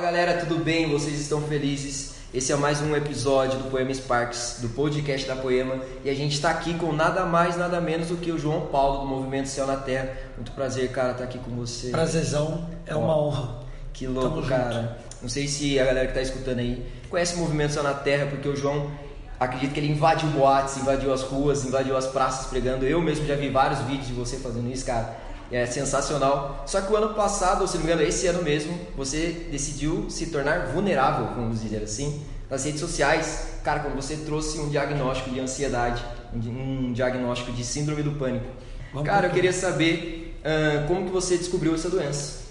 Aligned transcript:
galera, 0.00 0.38
tudo 0.38 0.62
bem? 0.62 0.90
Vocês 0.90 1.20
estão 1.20 1.40
felizes? 1.42 2.14
Esse 2.32 2.52
é 2.52 2.56
mais 2.56 2.80
um 2.80 2.96
episódio 2.96 3.60
do 3.60 3.70
Poema 3.70 3.94
Sparks, 3.94 4.58
do 4.60 4.68
podcast 4.70 5.26
da 5.28 5.36
Poema, 5.36 5.78
e 6.04 6.10
a 6.10 6.14
gente 6.14 6.32
está 6.32 6.50
aqui 6.50 6.74
com 6.74 6.92
nada 6.92 7.24
mais, 7.24 7.56
nada 7.56 7.80
menos 7.80 8.08
do 8.08 8.16
que 8.16 8.32
o 8.32 8.38
João 8.38 8.62
Paulo 8.66 9.02
do 9.02 9.06
Movimento 9.06 9.48
Céu 9.48 9.68
na 9.68 9.76
Terra. 9.76 10.10
Muito 10.34 10.50
prazer, 10.50 10.90
cara, 10.90 11.12
estar 11.12 11.22
aqui 11.22 11.38
com 11.38 11.52
você. 11.52 11.90
Prazerzão, 11.90 12.68
é 12.84 12.94
uma 12.96 13.16
honra. 13.16 13.60
Que 13.92 14.08
louco, 14.08 14.40
Tamo 14.40 14.48
cara. 14.48 14.72
junto. 14.72 14.94
Não 15.22 15.28
sei 15.28 15.46
se 15.46 15.78
a 15.78 15.84
galera 15.84 16.06
que 16.06 16.18
está 16.18 16.22
escutando 16.22 16.58
aí 16.58 16.84
conhece 17.08 17.36
o 17.36 17.38
Movimento 17.38 17.74
Céu 17.74 17.84
na 17.84 17.94
Terra, 17.94 18.26
porque 18.26 18.48
o 18.48 18.56
João 18.56 18.90
acredito 19.38 19.72
que 19.72 19.78
ele 19.78 19.92
invadiu 19.92 20.28
boates, 20.30 20.76
invadiu 20.76 21.12
as 21.12 21.22
ruas, 21.22 21.64
invadiu 21.64 21.96
as 21.96 22.08
praças 22.08 22.46
pregando. 22.46 22.84
Eu 22.84 23.00
mesmo 23.00 23.24
já 23.26 23.36
vi 23.36 23.48
vários 23.48 23.78
vídeos 23.82 24.08
de 24.08 24.12
você 24.12 24.38
fazendo 24.38 24.68
isso, 24.72 24.84
cara. 24.84 25.16
É 25.54 25.66
sensacional. 25.66 26.64
Só 26.66 26.80
que 26.80 26.92
o 26.92 26.96
ano 26.96 27.14
passado, 27.14 27.60
ou 27.60 27.68
se 27.68 27.76
não 27.76 27.84
me 27.84 27.92
engano, 27.92 28.06
esse 28.06 28.26
ano 28.26 28.42
mesmo, 28.42 28.76
você 28.96 29.46
decidiu 29.52 30.10
se 30.10 30.26
tornar 30.26 30.66
vulnerável, 30.66 31.26
vamos 31.26 31.60
dizer 31.60 31.82
assim, 31.82 32.24
nas 32.50 32.64
redes 32.64 32.80
sociais. 32.80 33.58
Cara, 33.62 33.78
quando 33.80 33.94
você 33.94 34.16
trouxe 34.16 34.58
um 34.58 34.68
diagnóstico 34.68 35.30
de 35.30 35.38
ansiedade, 35.38 36.04
um 36.34 36.92
diagnóstico 36.92 37.52
de 37.52 37.64
síndrome 37.64 38.02
do 38.02 38.12
pânico. 38.12 38.46
Vamos 38.92 39.08
Cara, 39.08 39.26
eu 39.26 39.28
lá. 39.28 39.34
queria 39.34 39.52
saber 39.52 40.24
ah, 40.44 40.84
como 40.88 41.06
que 41.06 41.10
você 41.12 41.38
descobriu 41.38 41.74
essa 41.74 41.88
doença. 41.88 42.44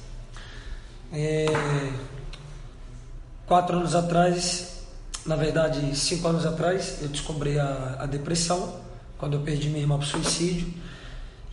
É, 1.11 1.45
quatro 3.45 3.77
anos 3.77 3.93
atrás, 3.93 4.79
na 5.25 5.35
verdade, 5.35 5.95
cinco 5.95 6.27
anos 6.27 6.45
atrás, 6.45 6.99
eu 7.01 7.07
descobri 7.07 7.59
a, 7.59 7.97
a 7.99 8.05
depressão, 8.05 8.79
quando 9.17 9.33
eu 9.33 9.41
perdi 9.41 9.67
minha 9.67 9.81
irmã 9.81 9.97
para 9.97 10.07
suicídio. 10.07 10.73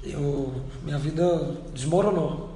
Eu, 0.03 0.63
minha 0.83 0.99
vida 0.99 1.57
desmoronou. 1.75 2.51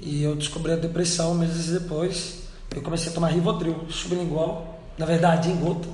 E 0.00 0.22
eu 0.22 0.34
descobri 0.36 0.72
a 0.72 0.76
depressão 0.76 1.34
meses 1.34 1.80
depois. 1.80 2.42
Eu 2.74 2.82
comecei 2.82 3.10
a 3.10 3.14
tomar 3.14 3.28
Rivotril 3.28 3.86
sublingual, 3.88 4.80
na 4.98 5.06
verdade, 5.06 5.50
em 5.50 5.56
gota. 5.56 5.88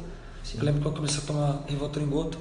Eu 0.56 0.64
lembro 0.64 0.80
que 0.80 0.86
eu 0.88 0.92
comecei 0.92 1.22
a 1.22 1.26
tomar 1.26 1.64
Rivotril 1.68 2.06
em 2.06 2.10
gota. 2.10 2.38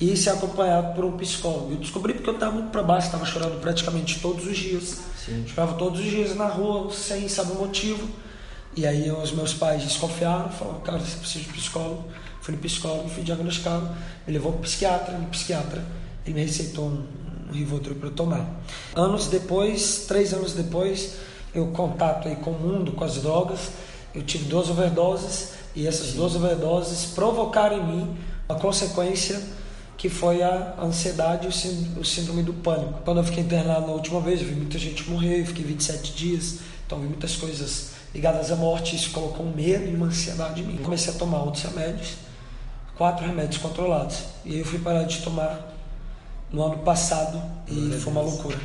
E 0.00 0.16
ser 0.16 0.30
acompanhado 0.30 0.94
por 0.94 1.04
um 1.04 1.16
psicólogo. 1.16 1.72
Eu 1.72 1.76
descobri 1.76 2.14
porque 2.14 2.28
eu 2.28 2.34
estava 2.34 2.52
muito 2.52 2.70
para 2.70 2.82
baixo, 2.82 3.06
estava 3.06 3.24
chorando 3.24 3.60
praticamente 3.60 4.18
todos 4.20 4.44
os 4.44 4.56
dias. 4.56 5.00
Sim. 5.24 5.44
Chorava 5.46 5.74
todos 5.74 6.00
os 6.00 6.06
dias 6.06 6.34
na 6.34 6.48
rua, 6.48 6.92
sem 6.92 7.28
saber 7.28 7.52
o 7.52 7.58
motivo. 7.60 8.08
E 8.76 8.84
aí 8.86 9.08
os 9.10 9.30
meus 9.30 9.54
pais 9.54 9.84
desconfiaram, 9.84 10.50
falaram, 10.50 10.80
cara, 10.80 10.98
você 10.98 11.16
precisa 11.16 11.44
de 11.44 11.50
psicólogo. 11.52 12.04
Fui 12.40 12.54
no 12.54 12.60
psicólogo, 12.60 13.08
fui 13.08 13.22
diagnosticado, 13.22 13.88
me 14.26 14.32
levou 14.32 14.52
para 14.52 14.62
psiquiatra, 14.62 15.16
no 15.16 15.28
psiquiatra, 15.28 15.82
ele 16.26 16.34
me 16.34 16.44
receitou 16.44 16.88
um, 16.88 17.06
um 17.48 17.52
Rivotril 17.52 17.96
para 17.96 18.08
eu 18.08 18.12
tomar. 18.12 18.46
Anos 18.94 19.28
depois, 19.28 20.04
três 20.06 20.32
anos 20.32 20.52
depois, 20.52 21.16
eu 21.54 21.68
contato 21.68 22.28
aí 22.28 22.36
com 22.36 22.50
o 22.50 22.58
mundo, 22.58 22.92
com 22.92 23.04
as 23.04 23.22
drogas, 23.22 23.70
eu 24.14 24.22
tive 24.22 24.44
duas 24.44 24.68
overdoses 24.70 25.54
e 25.74 25.86
essas 25.86 26.12
duas 26.12 26.34
overdoses 26.36 27.06
provocaram 27.14 27.78
em 27.78 27.86
mim 27.86 28.16
a 28.48 28.54
consequência 28.54 29.40
que 29.96 30.08
foi 30.08 30.42
a 30.42 30.74
ansiedade 30.80 31.46
e 31.46 31.98
o 31.98 32.04
síndrome 32.04 32.42
do 32.42 32.52
pânico. 32.52 33.00
Quando 33.04 33.18
eu 33.18 33.24
fiquei 33.24 33.42
internado 33.42 33.86
na 33.86 33.92
última 33.92 34.20
vez, 34.20 34.40
eu 34.40 34.48
vi 34.48 34.54
muita 34.54 34.78
gente 34.78 35.08
morrer, 35.08 35.40
eu 35.40 35.46
fiquei 35.46 35.64
27 35.64 36.12
dias, 36.12 36.58
então 36.86 36.98
vi 37.00 37.06
muitas 37.06 37.36
coisas 37.36 37.90
ligadas 38.14 38.50
à 38.52 38.56
morte, 38.56 38.94
isso 38.94 39.10
colocou 39.10 39.46
um 39.46 39.52
medo 39.52 39.88
e 39.88 39.94
uma 39.94 40.06
ansiedade 40.06 40.60
em 40.60 40.64
mim. 40.64 40.76
Comecei 40.78 41.12
a 41.12 41.16
tomar 41.16 41.42
outros 41.42 41.64
remédios, 41.64 42.16
quatro 42.96 43.26
remédios 43.26 43.60
controlados, 43.62 44.18
e 44.44 44.52
aí 44.52 44.58
eu 44.58 44.64
fui 44.64 44.78
parar 44.78 45.04
de 45.04 45.22
tomar 45.22 45.73
no 46.54 46.62
ano 46.62 46.78
passado 46.78 47.42
e 47.66 47.74
Glória 47.74 47.96
a 47.96 48.00
foi 48.00 48.12
uma 48.12 48.22
loucura. 48.22 48.58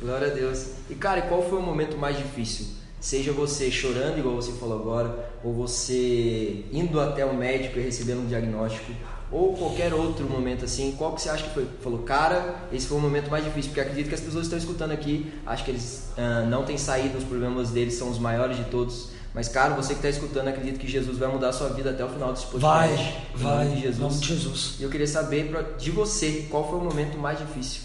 Glória 0.00 0.28
a 0.28 0.30
Deus. 0.30 0.66
E 0.88 0.94
cara, 0.94 1.20
e 1.20 1.22
qual 1.28 1.42
foi 1.42 1.58
o 1.58 1.62
momento 1.62 1.96
mais 1.96 2.16
difícil? 2.16 2.66
Seja 2.98 3.32
você 3.32 3.70
chorando, 3.70 4.18
igual 4.18 4.34
você 4.34 4.52
falou 4.52 4.80
agora, 4.80 5.30
ou 5.44 5.52
você 5.52 6.64
indo 6.72 6.98
até 6.98 7.24
o 7.24 7.34
médico 7.34 7.78
e 7.78 7.82
recebendo 7.82 8.22
um 8.22 8.26
diagnóstico, 8.26 8.90
ou 9.30 9.54
qualquer 9.54 9.92
outro 9.92 10.26
momento 10.26 10.64
assim, 10.64 10.94
qual 10.96 11.14
que 11.14 11.20
você 11.20 11.28
acha 11.28 11.44
que 11.44 11.50
foi? 11.52 11.68
Falou, 11.82 11.98
cara, 11.98 12.66
esse 12.72 12.86
foi 12.86 12.96
o 12.96 13.00
momento 13.00 13.30
mais 13.30 13.44
difícil, 13.44 13.70
porque 13.70 13.80
acredito 13.82 14.08
que 14.08 14.14
as 14.14 14.20
pessoas 14.20 14.48
que 14.48 14.54
estão 14.54 14.58
escutando 14.58 14.92
aqui, 14.92 15.30
acho 15.44 15.64
que 15.64 15.72
eles 15.72 16.08
ah, 16.16 16.46
não 16.48 16.64
têm 16.64 16.78
saído, 16.78 17.18
os 17.18 17.24
problemas 17.24 17.70
deles 17.70 17.94
são 17.94 18.08
os 18.08 18.18
maiores 18.18 18.56
de 18.56 18.64
todos. 18.64 19.10
Mas, 19.34 19.48
cara, 19.48 19.74
você 19.74 19.94
que 19.94 19.98
está 19.98 20.08
escutando, 20.08 20.46
acredito 20.46 20.78
que 20.78 20.86
Jesus 20.86 21.18
vai 21.18 21.28
mudar 21.28 21.48
a 21.48 21.52
sua 21.52 21.68
vida 21.70 21.90
até 21.90 22.04
o 22.04 22.08
final 22.08 22.32
desse 22.32 22.46
Vai, 22.56 22.88
podcast. 22.88 23.18
Vai, 23.34 23.64
nome 23.64 23.80
de 23.80 23.86
em 23.88 23.90
nome 23.90 24.14
Jesus. 24.14 24.20
de 24.20 24.26
Jesus. 24.28 24.74
E 24.78 24.82
eu 24.84 24.90
queria 24.90 25.08
saber 25.08 25.50
pra- 25.50 25.62
de 25.62 25.90
você, 25.90 26.46
qual 26.50 26.68
foi 26.70 26.78
o 26.78 26.82
momento 26.84 27.18
mais 27.18 27.38
difícil? 27.38 27.82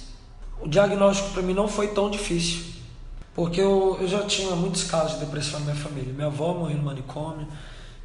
O 0.62 0.68
diagnóstico 0.68 1.30
para 1.32 1.42
mim 1.42 1.54
não 1.56 1.68
foi 1.68 1.88
tão 1.88 2.10
difícil, 2.12 2.66
porque 3.34 3.60
eu, 3.62 3.98
eu 4.00 4.08
já 4.08 4.24
tinha 4.26 4.56
muitos 4.56 4.84
casos 4.84 5.14
de 5.18 5.26
depressão 5.26 5.60
na 5.62 5.72
minha 5.72 5.76
família. 5.78 6.14
Minha 6.14 6.28
avó 6.28 6.54
morreu 6.54 6.78
no 6.78 6.84
manicômio 6.84 7.48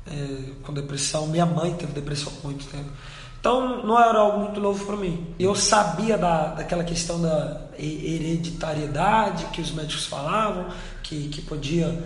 é, 0.06 0.53
com 0.62 0.72
depressão, 0.72 1.27
minha 1.27 1.44
mãe 1.44 1.75
teve 1.75 1.93
depressão 1.93 2.33
por 2.33 2.44
muito 2.50 2.65
tempo. 2.66 2.88
Então 3.41 3.84
não 3.84 3.99
era 4.03 4.21
algo 4.21 4.38
muito 4.38 4.59
novo 4.59 4.87
para 4.87 4.97
mim. 4.97 5.27
E 5.38 5.44
Eu 5.44 5.54
sabia 5.54 6.16
da, 6.16 6.47
daquela 6.54 6.83
questão 6.83 7.21
da 7.21 7.60
he- 7.78 8.15
hereditariedade 8.15 9.44
que 9.47 9.60
os 9.60 9.71
médicos 9.71 10.06
falavam, 10.06 10.66
que, 11.03 11.28
que 11.28 11.43
podia, 11.43 12.03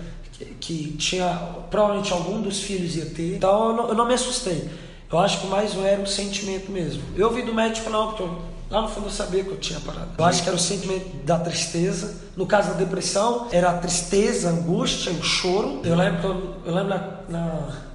que, 0.60 0.92
tinha, 0.92 1.28
provavelmente 1.70 2.12
algum 2.12 2.40
dos 2.40 2.60
filhos 2.60 2.96
ia 2.96 3.06
ter. 3.06 3.36
Então 3.36 3.70
eu 3.70 3.76
não, 3.76 3.88
eu 3.88 3.94
não 3.94 4.06
me 4.06 4.14
assustei. 4.14 4.68
Eu 5.10 5.18
acho 5.18 5.40
que 5.40 5.46
mais 5.46 5.76
era 5.76 6.02
o 6.02 6.06
sentimento 6.06 6.70
mesmo. 6.70 7.02
Eu 7.16 7.32
vi 7.32 7.42
do 7.42 7.54
médico 7.54 7.88
não, 7.88 8.08
porque 8.08 8.24
lá 8.70 8.82
no 8.82 8.88
fundo 8.88 9.06
eu 9.06 9.10
sabia 9.10 9.42
que 9.42 9.50
eu 9.50 9.56
tinha 9.56 9.80
parado. 9.80 10.10
Eu 10.18 10.24
acho 10.24 10.42
que 10.42 10.48
era 10.48 10.56
o 10.56 10.60
sentimento 10.60 11.24
da 11.24 11.38
tristeza. 11.38 12.28
No 12.36 12.46
caso 12.46 12.70
da 12.70 12.74
depressão, 12.74 13.48
era 13.50 13.70
a 13.70 13.78
tristeza, 13.78 14.48
a 14.48 14.52
angústia, 14.52 15.12
o 15.12 15.22
choro. 15.22 15.80
Eu 15.82 15.96
lembro, 15.96 16.56
eu, 16.64 16.74
lembro 16.74 16.90
na, 16.90 17.20
na 17.28 17.88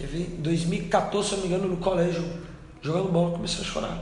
Quer 0.00 0.06
ver? 0.06 0.34
Em 0.38 0.40
2014, 0.40 1.28
se 1.28 1.34
eu 1.34 1.38
não 1.38 1.46
me 1.46 1.54
engano, 1.54 1.68
no 1.68 1.76
colégio, 1.76 2.24
jogando 2.80 3.12
bola, 3.12 3.32
comecei 3.32 3.60
a 3.60 3.64
chorar. 3.64 3.98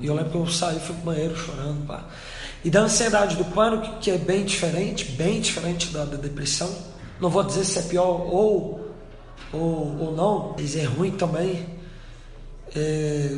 E 0.00 0.06
eu 0.06 0.14
lembro 0.14 0.30
que 0.30 0.36
eu 0.38 0.46
saí, 0.46 0.80
fui 0.80 0.94
pro 0.94 1.04
banheiro 1.04 1.36
chorando. 1.36 1.86
Pá. 1.86 2.04
E 2.64 2.70
da 2.70 2.80
ansiedade 2.80 3.36
do 3.36 3.44
pânico, 3.46 3.98
que 4.00 4.10
é 4.10 4.18
bem 4.18 4.44
diferente, 4.44 5.04
bem 5.12 5.40
diferente 5.40 5.88
da, 5.92 6.04
da 6.04 6.16
depressão. 6.16 6.68
Não 7.20 7.30
vou 7.30 7.42
dizer 7.44 7.64
se 7.64 7.78
é 7.78 7.82
pior 7.82 8.20
ou, 8.32 8.92
ou, 9.52 9.96
ou 10.00 10.16
não, 10.16 10.54
mas 10.58 10.74
é 10.76 10.84
ruim 10.84 11.12
também. 11.12 11.66
É, 12.74 13.36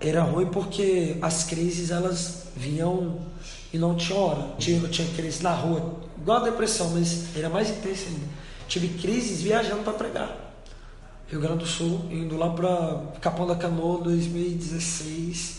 era 0.00 0.22
ruim 0.22 0.46
porque 0.46 1.16
as 1.20 1.44
crises 1.44 1.90
elas 1.90 2.44
vinham 2.56 3.18
e 3.72 3.78
não 3.78 3.94
tinha 3.96 4.18
hora. 4.18 4.54
Tinha- 4.58 4.80
Eu 4.80 4.88
tinha 4.90 5.08
crise 5.14 5.42
na 5.42 5.52
rua, 5.52 5.96
igual 6.16 6.38
a 6.38 6.44
depressão, 6.44 6.90
mas 6.90 7.34
era 7.36 7.48
mais 7.48 7.70
intensa 7.70 8.06
ainda. 8.06 8.26
Tive 8.68 8.88
crises 8.98 9.40
viajando 9.42 9.82
para 9.82 9.94
pregar. 9.94 10.44
Rio 11.30 11.40
Grande 11.40 11.58
do 11.58 11.66
Sul, 11.66 12.02
indo 12.10 12.36
lá 12.36 12.50
para 12.50 13.02
Capão 13.20 13.46
da 13.46 13.54
Canoa 13.54 14.00
2016, 14.02 15.57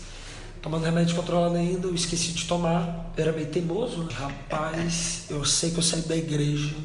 tomando 0.61 0.83
remédio 0.85 1.15
controlado 1.15 1.55
ainda, 1.55 1.87
eu 1.87 1.95
esqueci 1.95 2.31
de 2.31 2.45
tomar, 2.45 3.11
eu 3.15 3.23
era 3.23 3.31
meio 3.33 3.47
teimoso. 3.47 4.03
né? 4.03 4.09
Rapaz, 4.13 5.25
eu 5.29 5.43
sei 5.45 5.71
que 5.71 5.77
eu 5.77 5.83
saí 5.83 6.01
da 6.01 6.15
igreja, 6.15 6.75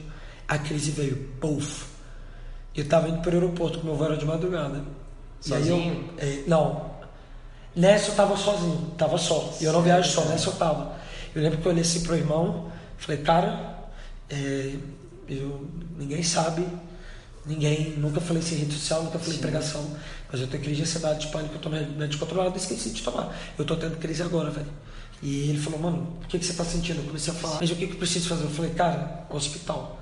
a 0.49 0.59
crise 0.59 0.91
veio, 0.91 1.17
puf. 1.41 1.85
Eu 2.75 2.89
tava 2.89 3.09
indo 3.09 3.21
pro 3.21 3.33
aeroporto 3.33 3.79
com 3.79 3.87
meu 3.87 3.95
voo 3.97 4.07
era 4.07 4.17
de 4.17 4.25
madrugada. 4.25 4.83
E 5.47 5.53
aí 5.55 5.69
eu- 5.69 5.77
Sozinho? 5.77 6.11
é, 6.19 6.43
não. 6.47 6.93
Nessa 7.77 8.11
eu 8.11 8.15
tava 8.15 8.37
sozinho, 8.37 8.93
tava 8.97 9.19
só. 9.19 9.53
E 9.61 9.65
eu 9.65 9.73
não 9.73 9.82
viajo 9.82 10.11
só, 10.11 10.25
nessa 10.27 10.49
eu 10.49 10.55
tava. 10.55 10.97
Eu 11.35 11.43
lembro 11.43 11.59
que 11.59 11.67
eu 11.67 11.73
olhei 11.73 11.82
assim 11.82 12.03
pro 12.03 12.15
irmão, 12.17 12.70
falei, 12.97 13.20
cara, 13.23 13.79
é, 14.31 14.75
eu, 15.29 15.69
ninguém 15.99 16.23
sabe, 16.23 16.65
ninguém, 17.46 17.91
nunca 17.96 18.20
falei 18.20 18.43
em 18.43 18.55
rede 18.56 18.73
social, 18.73 19.02
nunca 19.02 19.19
falei 19.19 19.37
em 19.38 19.41
pregação, 19.41 19.96
mas 20.31 20.41
eu 20.41 20.46
tenho 20.46 20.62
crise 20.62 20.76
de 20.76 20.82
ansiedade, 20.82 21.26
de 21.26 21.32
pânico, 21.32 21.55
eu 21.55 21.61
tomei 21.61 21.81
remédio 21.81 22.19
controlado 22.19 22.56
e 22.56 22.58
esqueci 22.58 22.91
de 22.91 23.02
tomar. 23.02 23.37
Eu 23.58 23.64
tô 23.64 23.76
tendo 23.76 23.96
crise 23.99 24.23
agora, 24.23 24.50
velho. 24.50 24.67
E 25.23 25.49
ele 25.50 25.58
falou, 25.58 25.81
mano, 25.81 26.17
o 26.23 26.26
que, 26.26 26.38
que 26.38 26.44
você 26.44 26.52
tá 26.52 26.64
sentindo? 26.64 27.00
Eu 27.00 27.05
comecei 27.05 27.32
a 27.32 27.37
falar, 27.37 27.58
mas 27.61 27.70
o 27.70 27.76
que, 27.76 27.87
que 27.87 27.93
eu 27.94 27.99
preciso 27.99 28.29
fazer? 28.29 28.44
Eu 28.44 28.50
falei, 28.50 28.73
cara, 28.73 29.26
hospital. 29.31 29.99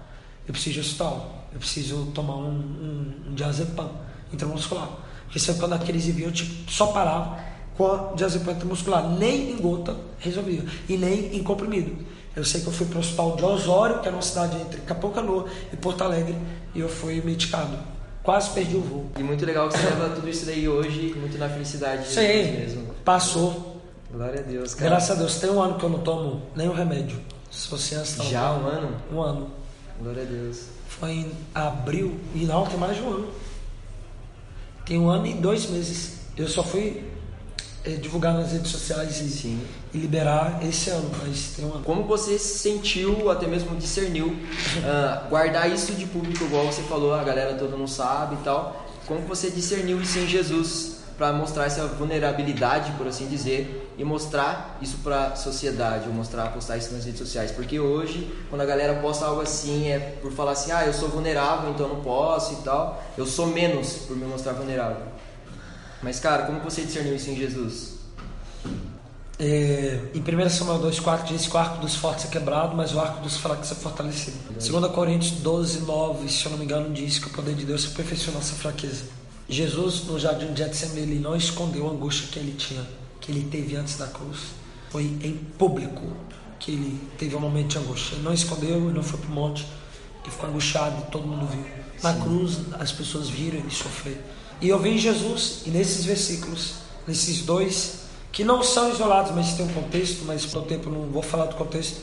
Eu 0.47 0.53
preciso 0.53 0.75
de 0.75 0.81
hospital. 0.81 1.49
Eu 1.53 1.61
preciso 1.61 2.06
tomar 2.06 2.37
um, 2.37 2.49
um, 2.49 3.15
um 3.29 3.35
diazepam 3.35 3.91
intramuscular. 4.33 4.89
Porque 5.25 5.39
sempre 5.39 5.61
quando 5.61 5.75
a 5.75 5.79
crise 5.79 6.11
vinha, 6.12 6.29
eu 6.29 6.33
tipo, 6.33 6.71
só 6.71 6.89
parava 6.89 7.39
com 7.77 7.87
a 7.87 8.12
diazepam 8.15 8.53
intramuscular. 8.53 9.09
Nem 9.11 9.53
em 9.53 9.56
gota 9.59 9.97
resolvia. 10.19 10.65
E 10.89 10.97
nem 10.97 11.37
em 11.37 11.43
comprimido. 11.43 11.97
Eu 12.34 12.44
sei 12.44 12.62
que 12.62 12.67
eu 12.67 12.73
fui 12.73 12.87
para 12.87 12.96
o 12.96 13.00
hospital 13.00 13.37
de 13.37 13.44
Osório, 13.44 14.00
que 14.00 14.08
era 14.08 14.17
uma 14.17 14.23
cidade 14.23 14.56
entre 14.56 14.81
Capão 14.82 15.11
Canoa 15.11 15.46
e 15.73 15.76
Porto 15.76 16.02
Alegre, 16.02 16.37
e 16.75 16.81
eu 16.81 16.88
fui 16.88 17.20
medicado. 17.20 17.76
Quase 18.23 18.50
perdi 18.50 18.76
o 18.76 18.81
voo. 18.81 19.11
E 19.19 19.23
muito 19.23 19.44
legal 19.44 19.69
que 19.69 19.76
você 19.76 19.84
leva 19.84 20.14
tudo 20.14 20.29
isso 20.29 20.46
daí 20.46 20.69
hoje 20.69 21.12
muito 21.14 21.37
na 21.37 21.49
felicidade 21.49 22.06
Sim, 22.06 22.52
mesmo. 22.52 22.94
passou. 23.05 23.81
Glória 24.11 24.40
a 24.40 24.43
Deus, 24.43 24.75
cara. 24.75 24.90
Graças 24.90 25.11
a 25.11 25.14
Deus. 25.14 25.37
Tem 25.37 25.50
um 25.50 25.61
ano 25.61 25.76
que 25.76 25.84
eu 25.84 25.88
não 25.88 25.99
tomo 25.99 26.43
nenhum 26.55 26.73
remédio. 26.73 27.20
Astral. 27.50 28.26
Já 28.29 28.52
um 28.52 28.67
ano? 28.67 28.96
Um 29.12 29.20
ano. 29.20 29.50
Glória 30.00 30.23
a 30.23 30.26
Deus. 30.26 30.67
Foi 30.88 31.11
em 31.11 31.32
abril. 31.55 32.19
E 32.34 32.44
não, 32.44 32.64
tem 32.64 32.79
mais 32.79 32.96
de 32.96 33.02
um 33.02 33.08
ano. 33.08 33.29
Tem 34.87 34.99
um 34.99 35.08
ano 35.08 35.26
e 35.26 35.34
dois 35.34 35.69
meses. 35.69 36.20
Eu 36.37 36.49
só 36.49 36.62
fui 36.62 37.02
é, 37.02 37.12
divulgar 37.90 38.34
nas 38.34 38.52
redes 38.52 38.70
sociais 38.70 39.20
e, 39.20 39.49
e, 39.93 39.99
liberar 39.99 40.61
esse 40.62 40.90
ano. 40.90 41.11
Mas 41.23 41.55
tem 41.56 41.64
uma... 41.64 41.81
Como 41.81 42.05
você 42.05 42.38
sentiu, 42.38 43.31
até 43.31 43.46
mesmo 43.46 43.76
discerniu, 43.76 44.29
uh, 44.29 45.29
guardar 45.29 45.70
isso 45.70 45.93
de 45.94 46.06
público, 46.06 46.44
igual 46.44 46.67
você 46.67 46.82
falou, 46.82 47.12
a 47.12 47.25
galera 47.25 47.55
toda 47.55 47.76
não 47.76 47.88
sabe 47.88 48.37
e 48.37 48.44
tal. 48.44 48.87
Como 49.06 49.20
você 49.23 49.50
discerniu 49.50 50.00
isso 50.00 50.19
em 50.19 50.26
Jesus 50.26 51.02
para 51.19 51.32
mostrar 51.32 51.67
essa 51.67 51.87
vulnerabilidade, 51.87 52.93
por 52.93 53.06
assim 53.06 53.26
dizer, 53.26 53.93
e 53.99 54.05
mostrar 54.05 54.79
isso 54.81 54.99
para 55.02 55.26
a 55.26 55.37
sociedade, 55.37 56.08
ou 56.08 56.14
mostrar, 56.14 56.52
postar 56.52 56.76
isso 56.76 56.94
nas 56.94 57.05
redes 57.05 57.19
sociais? 57.19 57.50
Porque 57.50 57.81
hoje, 57.81 58.32
quando 58.49 58.62
a 58.62 58.64
galera 58.64 58.94
posta 59.00 59.26
algo 59.26 59.40
assim, 59.40 59.88
é 59.88 59.99
por 60.23 60.32
falar 60.32 60.52
assim, 60.52 60.70
ah, 60.70 60.87
eu 60.87 60.93
sou 60.93 61.08
vulnerável, 61.08 61.70
então 61.70 61.88
não 61.88 62.00
posso 62.00 62.55
e 62.55 62.56
tal. 62.58 63.02
Eu 63.19 63.26
sou 63.26 63.49
menos 63.49 63.94
por 64.06 64.17
me 64.17 64.25
mostrar 64.25 64.52
vulnerável. 64.52 65.02
Mas, 66.03 66.19
cara, 66.19 66.45
como 66.45 66.61
você 66.61 66.83
discerniu 66.83 67.15
isso 67.15 67.31
em 67.31 67.37
Jesus? 67.37 68.03
É, 69.39 69.99
em 70.15 70.21
1 70.21 70.51
Samuel 70.51 70.81
2,4 70.81 71.25
diz 71.25 71.47
que 71.47 71.57
o 71.57 71.59
arco 71.59 71.81
dos 71.81 71.97
fortes 71.97 72.27
é 72.27 72.29
quebrado, 72.29 72.77
mas 72.77 72.95
o 72.95 73.01
arco 73.01 73.21
dos 73.23 73.37
fracos 73.37 73.71
é 73.73 73.75
fortalecido. 73.75 74.37
2 74.51 74.93
Coríntios 74.93 75.33
12, 75.41 75.81
9, 75.81 76.29
se 76.29 76.45
eu 76.45 76.53
não 76.53 76.59
me 76.59 76.65
engano, 76.65 76.93
diz 76.93 77.19
que 77.19 77.27
o 77.27 77.31
poder 77.31 77.55
de 77.55 77.65
Deus 77.65 77.87
aperfeiçoa 77.87 78.35
nossa 78.35 78.55
fraqueza. 78.55 79.05
Jesus, 79.49 80.05
no 80.05 80.19
jardim 80.19 80.53
de 80.53 80.63
Getsemane, 80.63 81.01
ele 81.01 81.19
não 81.19 81.35
escondeu 81.35 81.89
a 81.89 81.93
angústia 81.93 82.29
que 82.31 82.39
ele 82.39 82.53
tinha, 82.53 82.87
que 83.21 83.33
ele 83.33 83.49
teve 83.51 83.75
antes 83.77 83.97
da 83.97 84.07
cruz. 84.07 84.39
Foi 84.91 85.03
em 85.03 85.35
público 85.59 86.03
que 86.59 86.73
ele 86.73 87.01
teve 87.19 87.35
um 87.35 87.41
momento 87.41 87.69
de 87.69 87.79
angústia. 87.79 88.15
Ele 88.15 88.23
não 88.23 88.33
escondeu, 88.33 88.77
ele 88.77 88.93
não 88.93 89.03
foi 89.03 89.19
para 89.19 89.29
o 89.29 89.33
monte, 89.33 89.67
ele 90.23 90.31
ficou 90.31 90.49
angustiado 90.49 91.03
e 91.07 91.11
todo 91.11 91.27
mundo 91.27 91.47
viu. 91.47 91.65
Na 92.03 92.15
Sim. 92.15 92.21
cruz, 92.21 92.61
as 92.79 92.93
pessoas 92.93 93.29
viram 93.29 93.59
ele 93.59 93.71
sofrer. 93.71 94.23
E 94.62 94.69
eu 94.69 94.79
vi 94.79 94.91
em 94.91 94.99
Jesus, 94.99 95.62
e 95.67 95.70
nesses 95.70 96.05
versículos, 96.05 96.75
nesses 97.06 97.43
dois, 97.43 98.03
que 98.31 98.44
não 98.44 98.62
são 98.62 98.91
isolados, 98.91 99.32
mas 99.32 99.55
tem 99.55 99.67
um 99.67 99.73
contexto, 99.73 100.25
mas 100.25 100.47
pelo 100.47 100.64
tempo 100.64 100.88
não 100.88 101.09
vou 101.09 101.20
falar 101.20 101.47
do 101.47 101.56
contexto, 101.56 102.00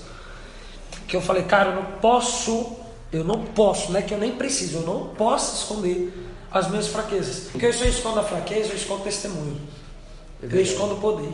que 1.08 1.16
eu 1.16 1.22
falei, 1.22 1.44
cara, 1.44 1.70
eu 1.70 1.76
não 1.76 1.86
posso, 2.00 2.76
eu 3.14 3.24
não 3.24 3.46
posso, 3.46 3.94
não 3.94 4.00
é 4.00 4.04
que 4.04 4.14
eu 4.14 4.18
nem 4.18 4.34
preciso, 4.34 4.80
eu 4.80 4.82
não 4.82 5.08
posso 5.16 5.56
esconder 5.56 6.14
as 6.52 6.70
minhas 6.70 6.88
fraquezas. 6.88 7.48
Porque 7.50 7.72
se 7.72 7.82
eu 7.82 7.88
escondo 7.88 8.20
a 8.20 8.24
fraqueza, 8.24 8.70
eu 8.70 8.76
escondo 8.76 9.04
testemunho. 9.04 9.60
É 10.44 10.46
eu 10.46 10.62
escondo 10.62 10.96
o 10.96 11.00
poder. 11.00 11.32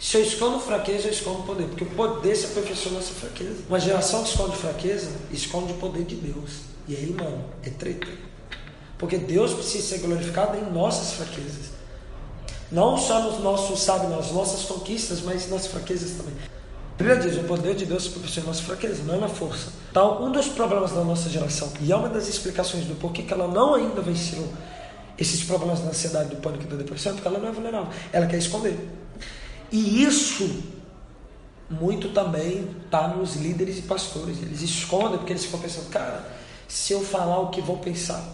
Se 0.00 0.16
eu 0.16 0.22
escondo 0.22 0.58
fraqueza, 0.58 1.06
eu 1.06 1.12
escondo 1.12 1.40
o 1.40 1.42
poder. 1.44 1.66
Porque 1.68 1.84
o 1.84 1.90
poder 1.90 2.34
se 2.34 2.46
aperfeiçoa 2.46 2.92
nessa 2.92 3.12
fraqueza. 3.12 3.56
Uma 3.68 3.78
geração 3.78 4.22
que 4.24 4.30
esconde 4.30 4.56
fraqueza, 4.56 5.10
esconde 5.30 5.72
o 5.72 5.76
poder 5.76 6.04
de 6.04 6.16
Deus. 6.16 6.60
E 6.88 6.96
aí, 6.96 7.14
mano, 7.16 7.44
é 7.62 7.70
treta. 7.70 8.27
Porque 8.98 9.16
Deus 9.16 9.54
precisa 9.54 9.86
ser 9.86 9.98
glorificado 9.98 10.56
em 10.56 10.70
nossas 10.72 11.12
fraquezas. 11.12 11.70
Não 12.70 12.98
só 12.98 13.22
nos 13.22 13.38
nossos, 13.40 13.80
sabe, 13.80 14.08
nas 14.08 14.30
nossas 14.32 14.62
conquistas, 14.62 15.22
mas 15.22 15.48
nas 15.48 15.66
fraquezas 15.66 16.12
também. 16.18 16.34
A 16.94 16.98
Bíblia 16.98 17.16
diz: 17.16 17.38
o 17.38 17.44
poder 17.44 17.74
de 17.74 17.86
Deus 17.86 18.04
se 18.04 18.40
em 18.40 18.42
nossa 18.42 18.62
fraqueza, 18.62 19.02
não 19.04 19.14
é 19.14 19.18
na 19.18 19.28
força. 19.28 19.72
Então, 19.90 20.22
um 20.22 20.32
dos 20.32 20.48
problemas 20.48 20.92
da 20.92 21.02
nossa 21.02 21.30
geração, 21.30 21.72
e 21.80 21.92
é 21.92 21.96
uma 21.96 22.08
das 22.08 22.28
explicações 22.28 22.84
do 22.84 22.94
porquê 22.96 23.22
que 23.22 23.32
ela 23.32 23.46
não 23.46 23.74
ainda 23.74 24.02
venceu 24.02 24.46
esses 25.16 25.42
problemas 25.44 25.80
da 25.80 25.88
ansiedade, 25.88 26.30
do 26.30 26.36
pânico 26.36 26.64
e 26.64 26.66
da 26.66 26.76
depressão, 26.76 27.12
é 27.12 27.14
porque 27.14 27.28
ela 27.28 27.38
não 27.38 27.48
é 27.48 27.52
vulnerável. 27.52 27.88
Ela 28.12 28.26
quer 28.26 28.36
esconder. 28.36 28.76
E 29.70 30.02
isso 30.02 30.62
muito 31.70 32.10
também 32.10 32.68
está 32.84 33.08
nos 33.08 33.36
líderes 33.36 33.78
e 33.78 33.82
pastores. 33.82 34.38
Eles 34.42 34.62
escondem 34.62 35.18
porque 35.18 35.32
eles 35.32 35.44
ficam 35.44 35.60
pensando, 35.60 35.88
cara, 35.90 36.24
se 36.66 36.92
eu 36.92 37.00
falar 37.00 37.40
o 37.40 37.50
que 37.50 37.60
vão 37.60 37.78
pensar, 37.78 38.24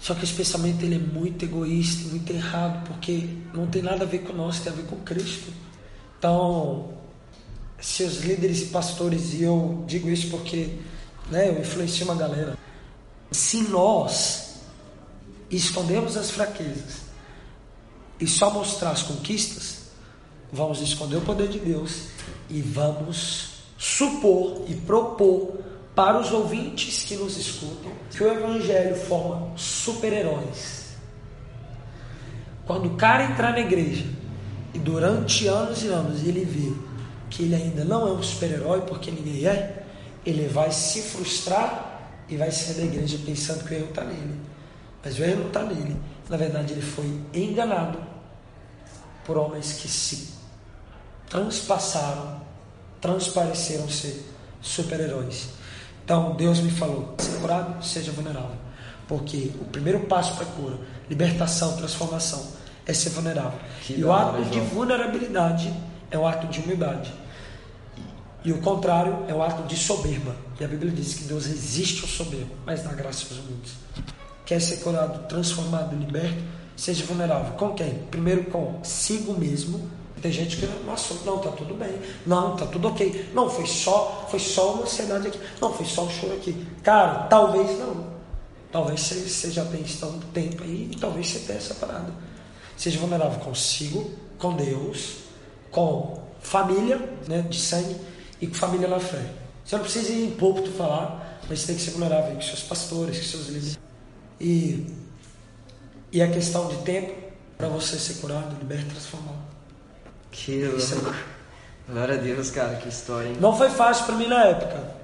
só 0.00 0.14
que 0.14 0.24
esse 0.24 0.32
pensamento 0.32 0.82
ele 0.82 0.94
é 0.94 0.98
muito 0.98 1.44
egoísta, 1.44 2.08
muito 2.08 2.32
errado, 2.32 2.86
porque 2.86 3.28
não 3.52 3.66
tem 3.66 3.82
nada 3.82 4.04
a 4.04 4.06
ver 4.06 4.20
com 4.20 4.32
nós, 4.32 4.60
tem 4.60 4.72
a 4.72 4.76
ver 4.76 4.84
com 4.84 4.96
Cristo. 4.96 5.52
Então, 6.18 6.94
seus 7.78 8.18
líderes 8.18 8.62
e 8.62 8.66
pastores, 8.66 9.34
e 9.34 9.42
eu 9.42 9.84
digo 9.86 10.08
isso 10.08 10.30
porque 10.30 10.78
né, 11.30 11.50
eu 11.50 11.60
influencio 11.60 12.06
uma 12.06 12.14
galera. 12.14 12.56
Se 13.30 13.62
nós 13.64 14.54
escondemos 15.50 16.16
as 16.16 16.30
fraquezas 16.30 17.02
e 18.18 18.26
só 18.26 18.50
mostrar 18.50 18.92
as 18.92 19.02
conquistas, 19.02 19.90
vamos 20.50 20.80
esconder 20.80 21.16
o 21.16 21.22
poder 21.22 21.48
de 21.48 21.58
Deus 21.58 22.06
e 22.48 22.62
vamos 22.62 23.50
supor 23.76 24.64
e 24.66 24.74
propor 24.74 25.59
para 26.00 26.18
os 26.18 26.32
ouvintes 26.32 27.04
que 27.04 27.14
nos 27.14 27.36
escutam 27.36 27.92
que 28.10 28.24
o 28.24 28.32
Evangelho 28.32 28.96
forma 28.96 29.52
super-heróis. 29.54 30.94
Quando 32.64 32.86
o 32.86 32.96
cara 32.96 33.24
entrar 33.24 33.52
na 33.52 33.60
igreja 33.60 34.06
e 34.72 34.78
durante 34.78 35.46
anos 35.46 35.82
e 35.82 35.88
anos 35.88 36.26
ele 36.26 36.42
vê 36.42 36.72
que 37.28 37.42
ele 37.42 37.54
ainda 37.54 37.84
não 37.84 38.08
é 38.08 38.12
um 38.12 38.22
super-herói, 38.22 38.80
porque 38.80 39.10
ninguém 39.10 39.46
é, 39.46 39.84
ele 40.24 40.48
vai 40.48 40.72
se 40.72 41.02
frustrar 41.02 42.24
e 42.30 42.36
vai 42.38 42.50
sair 42.50 42.76
da 42.76 42.84
igreja 42.84 43.18
pensando 43.26 43.62
que 43.64 43.74
o 43.74 43.76
erro 43.76 43.90
está 43.90 44.02
nele. 44.02 44.40
Mas 45.04 45.18
o 45.18 45.22
erro 45.22 45.40
não 45.40 45.48
está 45.48 45.62
nele. 45.64 45.98
Na 46.30 46.38
verdade, 46.38 46.72
ele 46.72 46.80
foi 46.80 47.20
enganado 47.34 47.98
por 49.26 49.36
homens 49.36 49.74
que 49.74 49.86
se 49.86 50.30
transpassaram, 51.28 52.40
transpareceram 53.02 53.86
ser 53.86 54.24
super-heróis. 54.62 55.59
Então 56.04 56.34
Deus 56.34 56.60
me 56.60 56.70
falou: 56.70 57.14
seja 57.18 57.38
curado, 57.38 57.84
seja 57.84 58.12
vulnerável. 58.12 58.56
Porque 59.06 59.50
o 59.60 59.64
primeiro 59.64 60.00
passo 60.00 60.36
para 60.36 60.46
cura, 60.46 60.78
libertação, 61.08 61.76
transformação, 61.76 62.46
é 62.86 62.92
ser 62.92 63.10
vulnerável. 63.10 63.58
Que 63.82 63.94
e 63.94 64.04
o 64.04 64.12
ato 64.12 64.42
de 64.44 64.60
vulnerabilidade 64.60 65.72
é 66.10 66.18
o 66.18 66.26
ato 66.26 66.46
de 66.46 66.60
humildade. 66.60 67.12
E 68.44 68.52
o 68.52 68.58
contrário 68.58 69.24
é 69.28 69.34
o 69.34 69.42
ato 69.42 69.64
de 69.64 69.76
soberba. 69.76 70.34
E 70.58 70.64
a 70.64 70.68
Bíblia 70.68 70.90
diz 70.90 71.14
que 71.14 71.24
Deus 71.24 71.46
resiste 71.46 72.02
ao 72.02 72.08
soberbo, 72.08 72.54
mas 72.64 72.82
dá 72.82 72.92
graça 72.92 73.26
aos 73.28 73.38
humildes. 73.38 73.72
Quer 74.46 74.60
ser 74.60 74.78
curado, 74.78 75.28
transformado, 75.28 75.94
liberto, 75.94 76.42
seja 76.76 77.04
vulnerável. 77.04 77.52
Com 77.54 77.74
quem? 77.74 77.94
Primeiro 78.10 78.44
consigo 78.44 79.38
mesmo 79.38 79.90
tem 80.20 80.32
gente 80.32 80.56
que, 80.56 80.66
nossa, 80.84 81.14
não, 81.24 81.38
tá 81.38 81.50
tudo 81.50 81.74
bem. 81.74 81.98
Não, 82.26 82.56
tá 82.56 82.66
tudo 82.66 82.88
ok. 82.88 83.30
Não, 83.34 83.48
foi 83.48 83.66
só, 83.66 84.26
foi 84.30 84.38
só 84.38 84.74
uma 84.74 84.82
ansiedade 84.82 85.28
aqui. 85.28 85.40
Não, 85.60 85.72
foi 85.72 85.86
só 85.86 86.04
um 86.04 86.10
choro 86.10 86.34
aqui. 86.34 86.66
Cara, 86.82 87.24
talvez 87.24 87.78
não. 87.78 88.10
Talvez 88.70 89.00
você, 89.00 89.14
você 89.14 89.50
já 89.50 89.64
tenha 89.64 89.82
estado 89.82 90.12
um 90.12 90.20
tempo 90.32 90.62
aí 90.62 90.90
e 90.92 90.96
talvez 90.96 91.28
você 91.28 91.40
tenha 91.40 91.58
essa 91.58 91.74
parada. 91.74 92.12
Seja 92.76 92.98
vulnerável 92.98 93.40
consigo, 93.40 94.10
com 94.38 94.54
Deus, 94.54 95.16
com 95.70 96.22
família, 96.40 96.98
né, 97.26 97.42
de 97.42 97.58
sangue 97.58 97.96
e 98.40 98.46
com 98.46 98.54
família 98.54 98.88
na 98.88 99.00
fé. 99.00 99.24
Você 99.64 99.76
não 99.76 99.82
precisa 99.82 100.12
ir 100.12 100.26
em 100.26 100.30
púlpito 100.32 100.70
falar, 100.72 101.40
mas 101.48 101.60
você 101.60 101.68
tem 101.68 101.76
que 101.76 101.82
ser 101.82 101.90
vulnerável 101.92 102.34
com 102.34 102.40
seus 102.40 102.62
pastores, 102.62 103.18
com 103.18 103.24
seus 103.24 103.46
líderes. 103.48 103.78
E, 104.40 104.86
e 106.12 106.22
a 106.22 106.30
questão 106.30 106.68
de 106.68 106.76
tempo 106.78 107.12
para 107.56 107.68
você 107.68 107.98
ser 107.98 108.14
curado, 108.14 108.56
liberto, 108.58 108.86
transformado. 108.86 109.39
Que 110.30 110.64
louco. 110.64 111.14
Glória 111.88 112.14
a 112.14 112.18
Deus, 112.18 112.50
cara, 112.50 112.76
que 112.76 112.88
história, 112.88 113.28
hein? 113.28 113.36
Não 113.40 113.56
foi 113.56 113.68
fácil 113.68 114.06
para 114.06 114.14
mim 114.14 114.28
na 114.28 114.44
época. 114.44 114.94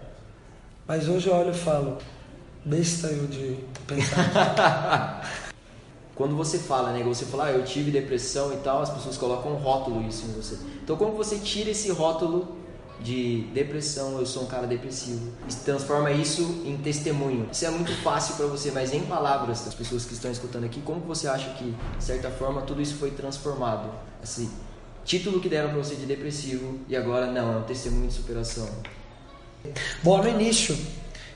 Mas 0.86 1.08
hoje 1.08 1.28
eu 1.28 1.34
olho 1.34 1.50
e 1.50 1.54
falo, 1.54 1.98
besta 2.64 3.08
eu 3.08 3.26
de 3.26 3.58
pensar. 3.86 5.28
Quando 6.14 6.36
você 6.36 6.58
fala, 6.58 6.92
né? 6.92 7.02
Você 7.02 7.26
fala, 7.26 7.46
ah, 7.46 7.52
eu 7.52 7.64
tive 7.64 7.90
depressão 7.90 8.52
e 8.52 8.56
tal, 8.58 8.80
as 8.80 8.90
pessoas 8.90 9.18
colocam 9.18 9.52
um 9.52 9.56
rótulo 9.56 10.06
isso 10.08 10.26
em 10.26 10.32
você. 10.32 10.56
Então, 10.82 10.96
como 10.96 11.12
você 11.12 11.38
tira 11.38 11.70
esse 11.70 11.90
rótulo 11.90 12.56
de 13.00 13.42
depressão, 13.52 14.18
eu 14.18 14.24
sou 14.24 14.44
um 14.44 14.46
cara 14.46 14.66
depressivo, 14.66 15.32
e 15.48 15.54
transforma 15.56 16.10
isso 16.10 16.62
em 16.64 16.76
testemunho? 16.78 17.48
Isso 17.52 17.66
é 17.66 17.70
muito 17.70 17.92
fácil 18.02 18.36
para 18.36 18.46
você, 18.46 18.70
mas 18.70 18.94
em 18.94 19.02
palavras 19.02 19.64
das 19.64 19.74
pessoas 19.74 20.06
que 20.06 20.14
estão 20.14 20.30
escutando 20.30 20.64
aqui, 20.64 20.80
como 20.80 21.00
você 21.00 21.28
acha 21.28 21.50
que, 21.50 21.76
de 21.98 22.04
certa 22.04 22.30
forma, 22.30 22.62
tudo 22.62 22.80
isso 22.80 22.94
foi 22.94 23.10
transformado? 23.10 23.90
Assim, 24.22 24.50
título 25.06 25.40
que 25.40 25.48
deram 25.48 25.70
para 25.70 25.78
você 25.78 25.94
de 25.94 26.04
depressivo 26.04 26.80
e 26.88 26.96
agora 26.96 27.30
não, 27.30 27.54
é 27.54 27.56
um 27.58 27.62
testemunho 27.62 28.08
de 28.08 28.14
superação. 28.14 28.68
Bom, 30.02 30.18
no 30.18 30.28
início, 30.28 30.76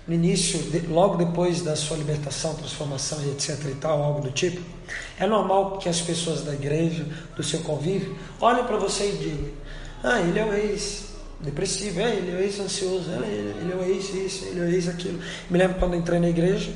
no 0.06 0.14
início, 0.14 0.60
logo 0.88 1.16
depois 1.16 1.62
da 1.62 1.76
sua 1.76 1.96
libertação, 1.96 2.54
transformação 2.54 3.22
e 3.22 3.30
etc 3.30 3.64
e 3.70 3.74
tal, 3.76 4.02
algo 4.02 4.20
do 4.20 4.32
tipo, 4.32 4.60
é 5.18 5.26
normal 5.26 5.78
que 5.78 5.88
as 5.88 6.00
pessoas 6.00 6.42
da 6.42 6.52
igreja, 6.52 7.06
do 7.36 7.42
seu 7.44 7.60
convívio, 7.60 8.16
olhem 8.40 8.64
para 8.64 8.76
você 8.76 9.08
e 9.08 9.12
digam: 9.12 9.50
Ah, 10.02 10.20
ele 10.20 10.38
é 10.38 10.44
o 10.44 10.52
ex-depressivo, 10.52 12.00
é, 12.00 12.16
ele 12.16 12.36
é 12.36 12.42
ex-ansioso, 12.42 13.08
é, 13.10 13.28
ele 13.60 13.72
é 13.72 13.76
o 13.76 13.84
ex-isso, 13.84 14.46
ele 14.46 14.60
é 14.60 14.62
o 14.64 14.68
ex-aquilo. 14.68 15.20
Me 15.48 15.58
lembro 15.58 15.78
quando 15.78 15.94
entrei 15.94 16.18
na 16.18 16.28
igreja, 16.28 16.72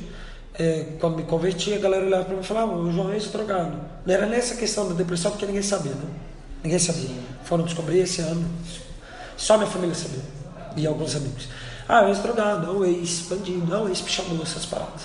é, 0.53 0.93
quando 0.99 1.17
me 1.17 1.23
converti, 1.23 1.73
a 1.73 1.77
galera 1.77 2.05
olhava 2.05 2.23
para 2.23 2.35
mim 2.35 2.41
e 2.41 2.45
falava: 2.45 2.71
ah, 2.71 2.77
O 2.77 2.89
João 2.91 3.11
é 3.11 3.15
ex-drogado. 3.15 3.81
Não 4.05 4.13
era 4.13 4.25
nessa 4.25 4.55
questão 4.55 4.87
da 4.87 4.93
depressão, 4.93 5.31
porque 5.31 5.45
ninguém 5.45 5.61
sabia, 5.61 5.91
né? 5.91 6.34
Ninguém 6.65 6.79
sabia. 6.79 7.11
Foram 7.43 7.63
descobrir 7.63 7.99
esse 7.99 8.21
ano. 8.21 8.43
Só 9.37 9.55
minha 9.55 9.69
família 9.69 9.93
sabia. 9.93 10.23
E 10.75 10.87
alguns 10.87 11.15
amigos. 11.15 11.47
Ah, 11.87 12.05
o 12.05 12.07
ex-drogado, 12.07 12.65
é 12.65 12.69
o 12.71 12.83
ex-bandido, 12.83 13.71
é 13.71 13.77
o 13.77 13.87
ex-pichador, 13.87 14.41
essas 14.41 14.65
paradas. 14.65 15.03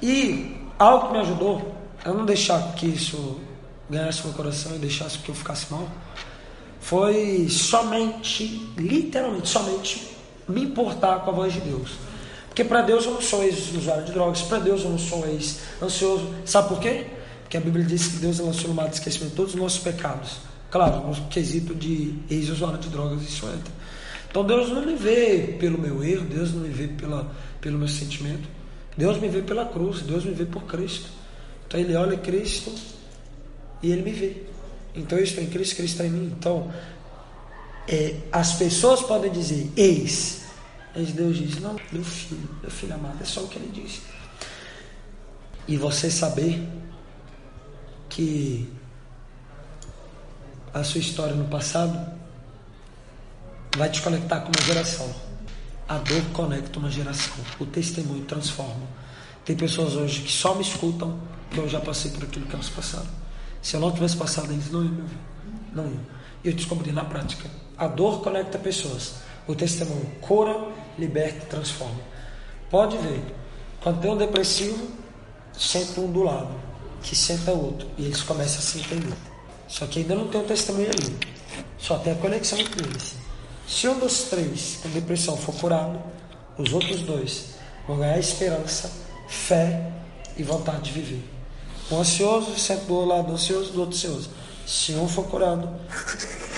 E 0.00 0.56
algo 0.78 1.08
que 1.08 1.14
me 1.14 1.18
ajudou 1.18 1.74
a 2.04 2.10
não 2.10 2.24
deixar 2.24 2.76
que 2.76 2.86
isso 2.86 3.40
ganhasse 3.90 4.22
meu 4.24 4.32
coração 4.34 4.76
e 4.76 4.78
deixasse 4.78 5.18
que 5.18 5.28
eu 5.28 5.34
ficasse 5.34 5.66
mal, 5.68 5.88
foi 6.80 7.48
somente, 7.48 8.64
literalmente, 8.78 9.48
somente 9.48 10.16
me 10.46 10.62
importar 10.62 11.24
com 11.24 11.30
a 11.32 11.34
voz 11.34 11.54
de 11.54 11.60
Deus. 11.60 11.90
Porque 12.46 12.62
para 12.62 12.82
Deus 12.82 13.04
eu 13.04 13.14
não 13.14 13.20
sou 13.20 13.42
ex-usuário 13.42 14.04
de 14.04 14.12
drogas, 14.12 14.42
para 14.42 14.58
Deus 14.58 14.84
eu 14.84 14.90
não 14.90 14.98
sou 14.98 15.26
ex-ansioso. 15.26 16.32
Sabe 16.44 16.68
por 16.68 16.78
quê? 16.78 17.08
Porque 17.42 17.56
a 17.56 17.60
Bíblia 17.60 17.84
diz 17.84 18.06
que 18.06 18.16
Deus 18.18 18.38
lançou 18.38 18.68
no 18.68 18.74
mar 18.74 18.88
de 18.88 18.94
esquecimento 18.94 19.34
todos 19.34 19.54
os 19.54 19.60
nossos 19.60 19.80
pecados. 19.80 20.53
Claro, 20.74 21.06
no 21.06 21.14
quesito 21.28 21.72
de 21.72 22.18
ex-usuário 22.28 22.80
de 22.80 22.88
drogas, 22.88 23.22
isso 23.22 23.46
entra. 23.46 23.72
Então 24.28 24.44
Deus 24.44 24.70
não 24.70 24.84
me 24.84 24.96
vê 24.96 25.54
pelo 25.56 25.78
meu 25.78 26.02
erro, 26.02 26.24
Deus 26.24 26.52
não 26.52 26.62
me 26.62 26.68
vê 26.68 26.88
pela, 26.88 27.32
pelo 27.60 27.78
meu 27.78 27.86
sentimento. 27.86 28.48
Deus 28.96 29.20
me 29.20 29.28
vê 29.28 29.40
pela 29.40 29.66
cruz, 29.66 30.02
Deus 30.02 30.24
me 30.24 30.34
vê 30.34 30.44
por 30.44 30.64
Cristo. 30.64 31.08
Então 31.64 31.78
Ele 31.78 31.94
olha 31.94 32.16
Cristo 32.18 32.74
e 33.84 33.92
Ele 33.92 34.02
me 34.02 34.10
vê. 34.10 34.46
Então 34.96 35.16
eu 35.16 35.22
estou 35.22 35.44
em 35.44 35.46
Cristo, 35.46 35.76
Cristo 35.76 35.92
está 35.94 36.06
em 36.06 36.10
mim. 36.10 36.34
Então, 36.36 36.68
é, 37.86 38.16
as 38.32 38.54
pessoas 38.54 39.00
podem 39.02 39.30
dizer, 39.30 39.70
eis. 39.76 40.42
Mas 40.92 41.12
Deus 41.12 41.36
diz, 41.36 41.60
não, 41.60 41.76
meu 41.92 42.02
filho, 42.02 42.50
meu 42.60 42.70
filho 42.72 42.94
amado, 42.94 43.18
é 43.20 43.24
só 43.24 43.42
o 43.42 43.46
que 43.46 43.60
Ele 43.60 43.70
diz. 43.72 44.02
E 45.68 45.76
você 45.76 46.10
saber 46.10 46.60
que 48.08 48.68
a 50.74 50.82
sua 50.82 51.00
história 51.00 51.34
no 51.34 51.44
passado 51.44 51.96
vai 53.76 53.88
te 53.88 54.02
conectar 54.02 54.40
com 54.40 54.48
uma 54.48 54.66
geração. 54.66 55.08
A 55.88 55.98
dor 55.98 56.22
conecta 56.32 56.80
uma 56.80 56.90
geração. 56.90 57.36
O 57.60 57.66
testemunho 57.66 58.24
transforma. 58.24 58.82
Tem 59.44 59.54
pessoas 59.54 59.94
hoje 59.94 60.22
que 60.22 60.32
só 60.32 60.54
me 60.54 60.62
escutam 60.62 61.20
que 61.50 61.58
eu 61.58 61.68
já 61.68 61.80
passei 61.80 62.10
por 62.10 62.24
aquilo 62.24 62.46
que 62.46 62.54
elas 62.54 62.68
passaram. 62.68 63.06
Se 63.62 63.76
eu 63.76 63.80
não 63.80 63.92
tivesse 63.92 64.16
passado, 64.16 64.50
eles 64.50 64.68
não 64.72 64.84
iam. 64.84 65.04
Não 65.72 65.84
iam. 65.84 66.00
E 66.42 66.48
eu 66.48 66.54
descobri 66.54 66.90
na 66.90 67.04
prática. 67.04 67.48
A 67.78 67.86
dor 67.86 68.20
conecta 68.20 68.58
pessoas. 68.58 69.14
O 69.46 69.54
testemunho 69.54 70.10
cura, 70.20 70.56
liberta 70.98 71.44
e 71.44 71.48
transforma. 71.48 72.00
Pode 72.68 72.96
ver. 72.96 73.22
Quando 73.80 74.00
tem 74.00 74.10
um 74.10 74.16
depressivo, 74.16 74.88
senta 75.52 76.00
um 76.00 76.10
do 76.10 76.22
lado, 76.24 76.52
que 77.00 77.14
senta 77.14 77.52
outro. 77.52 77.86
E 77.96 78.06
eles 78.06 78.22
começam 78.22 78.58
a 78.58 78.62
se 78.62 78.80
entender. 78.80 79.33
Só 79.68 79.86
que 79.86 80.00
ainda 80.00 80.14
não 80.14 80.28
tem 80.28 80.40
o 80.40 80.44
testemunho 80.44 80.90
ali. 80.90 81.16
Só 81.78 81.98
tem 81.98 82.12
a 82.12 82.16
conexão 82.16 82.58
entre 82.58 82.84
eles. 82.84 83.14
Se 83.66 83.88
um 83.88 83.98
dos 83.98 84.24
três 84.24 84.78
com 84.82 84.88
depressão 84.90 85.36
for 85.36 85.54
curado, 85.54 85.98
os 86.58 86.72
outros 86.72 87.02
dois 87.02 87.54
vão 87.86 87.98
ganhar 87.98 88.18
esperança, 88.18 88.90
fé 89.28 89.90
e 90.36 90.42
vontade 90.42 90.82
de 90.82 90.92
viver. 90.92 91.24
O 91.90 91.96
ansioso 91.96 92.58
senta 92.58 92.84
do 92.84 93.04
lado 93.04 93.28
do 93.28 93.32
ansioso 93.34 93.72
do 93.72 93.80
outro 93.80 93.96
ansioso. 93.96 94.30
Se 94.66 94.92
um 94.92 95.08
for 95.08 95.26
curado, 95.26 95.68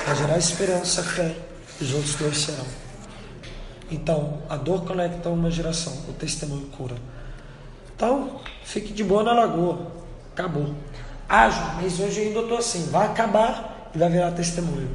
vai 0.06 0.16
gerar 0.16 0.38
esperança, 0.38 1.02
fé, 1.02 1.36
os 1.80 1.92
outros 1.92 2.14
dois 2.14 2.38
serão. 2.38 2.66
Então, 3.90 4.42
a 4.48 4.56
dor 4.56 4.84
conecta 4.84 5.28
uma 5.28 5.50
geração, 5.50 5.92
o 6.08 6.12
testemunho 6.12 6.66
cura. 6.68 6.96
Então, 7.94 8.40
fique 8.64 8.92
de 8.92 9.02
boa 9.02 9.22
na 9.22 9.32
lagoa. 9.32 9.90
Acabou. 10.32 10.74
Ajo, 11.28 11.60
mas 11.76 11.98
hoje 11.98 12.20
ainda 12.20 12.40
estou 12.40 12.58
assim. 12.58 12.86
Vai 12.90 13.06
acabar 13.06 13.90
e 13.94 13.98
vai 13.98 14.08
virar 14.10 14.30
testemunho. 14.32 14.90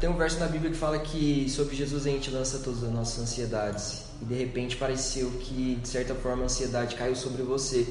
Tem 0.00 0.10
um 0.10 0.16
verso 0.16 0.38
na 0.40 0.46
Bíblia 0.46 0.70
que 0.70 0.76
fala 0.76 0.98
que 0.98 1.48
sobre 1.48 1.76
Jesus 1.76 2.06
a 2.06 2.10
gente 2.10 2.30
lança 2.30 2.58
todas 2.58 2.82
as 2.82 2.90
nossas 2.90 3.22
ansiedades. 3.22 4.02
E 4.20 4.24
de 4.24 4.34
repente 4.34 4.76
pareceu 4.76 5.30
que, 5.40 5.78
de 5.80 5.88
certa 5.88 6.14
forma, 6.14 6.42
a 6.42 6.44
ansiedade 6.46 6.96
caiu 6.96 7.14
sobre 7.14 7.42
você. 7.42 7.86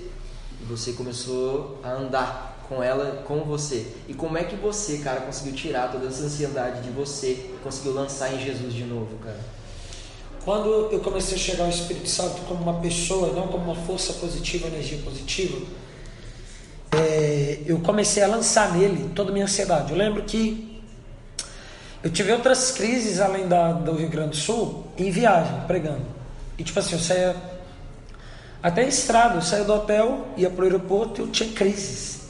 E 0.61 0.65
você 0.65 0.91
começou 0.93 1.79
a 1.81 1.91
andar 1.91 2.65
com 2.67 2.83
ela, 2.83 3.23
com 3.25 3.39
você. 3.43 3.87
E 4.07 4.13
como 4.13 4.37
é 4.37 4.43
que 4.43 4.55
você, 4.55 4.97
cara, 4.99 5.21
conseguiu 5.21 5.53
tirar 5.53 5.91
toda 5.91 6.07
essa 6.07 6.23
ansiedade 6.23 6.81
de 6.81 6.89
você? 6.89 7.51
Conseguiu 7.63 7.93
lançar 7.93 8.33
em 8.33 8.43
Jesus 8.43 8.73
de 8.73 8.83
novo, 8.83 9.17
cara? 9.17 9.39
Quando 10.43 10.91
eu 10.91 10.99
comecei 10.99 11.35
a 11.35 11.39
chegar 11.39 11.63
ao 11.63 11.69
Espírito 11.69 12.09
Santo 12.09 12.41
como 12.47 12.61
uma 12.61 12.81
pessoa, 12.81 13.31
não 13.31 13.47
como 13.47 13.71
uma 13.71 13.75
força 13.75 14.13
positiva, 14.13 14.67
energia 14.67 14.99
positiva, 15.03 15.57
é, 16.97 17.59
eu 17.65 17.79
comecei 17.79 18.23
a 18.23 18.27
lançar 18.27 18.71
nele 18.73 19.09
toda 19.15 19.29
a 19.29 19.33
minha 19.33 19.45
ansiedade. 19.45 19.91
Eu 19.91 19.97
lembro 19.97 20.23
que 20.23 20.81
eu 22.03 22.11
tive 22.11 22.31
outras 22.31 22.71
crises 22.71 23.19
além 23.19 23.47
da, 23.47 23.71
do 23.71 23.93
Rio 23.93 24.09
Grande 24.09 24.31
do 24.31 24.35
Sul 24.35 24.87
em 24.97 25.09
viagem, 25.09 25.61
pregando. 25.67 26.05
E 26.57 26.63
tipo 26.63 26.77
assim, 26.77 26.93
eu 26.93 26.99
saía 26.99 27.35
até 28.61 28.83
a 28.83 28.87
estrada, 28.87 29.35
eu 29.35 29.41
saía 29.41 29.63
do 29.63 29.73
hotel, 29.73 30.27
ia 30.37 30.49
pro 30.49 30.65
aeroporto 30.65 31.21
e 31.21 31.23
eu 31.23 31.31
tinha 31.31 31.51
crises. 31.53 32.21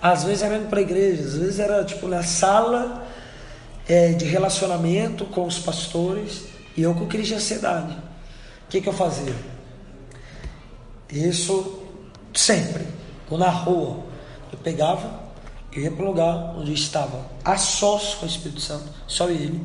Às 0.00 0.24
vezes 0.24 0.42
era 0.42 0.56
indo 0.56 0.68
pra 0.68 0.80
igreja, 0.80 1.22
às 1.22 1.34
vezes 1.34 1.58
era 1.58 1.84
tipo 1.84 2.06
na 2.06 2.22
sala 2.22 3.06
é, 3.88 4.12
de 4.12 4.24
relacionamento 4.24 5.24
com 5.26 5.46
os 5.46 5.58
pastores 5.58 6.44
e 6.76 6.82
eu 6.82 6.94
com 6.94 7.06
crise 7.06 7.28
de 7.28 7.34
ansiedade. 7.34 7.92
O 8.66 8.68
que, 8.68 8.80
que 8.80 8.88
eu 8.88 8.92
fazia? 8.92 9.34
Isso 11.10 11.82
sempre. 12.34 12.84
Ou 13.30 13.38
na 13.38 13.50
rua. 13.50 14.04
Eu 14.52 14.58
pegava 14.58 15.26
eu 15.76 15.82
ia 15.82 15.90
para 15.90 16.04
o 16.04 16.08
lugar 16.08 16.54
onde 16.56 16.70
eu 16.70 16.74
estava 16.74 17.30
a 17.44 17.58
sós 17.58 18.14
com 18.14 18.24
o 18.24 18.28
Espírito 18.28 18.60
Santo, 18.62 18.88
só 19.06 19.28
ele, 19.28 19.62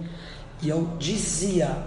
e 0.62 0.68
eu 0.68 0.98
dizia, 1.00 1.86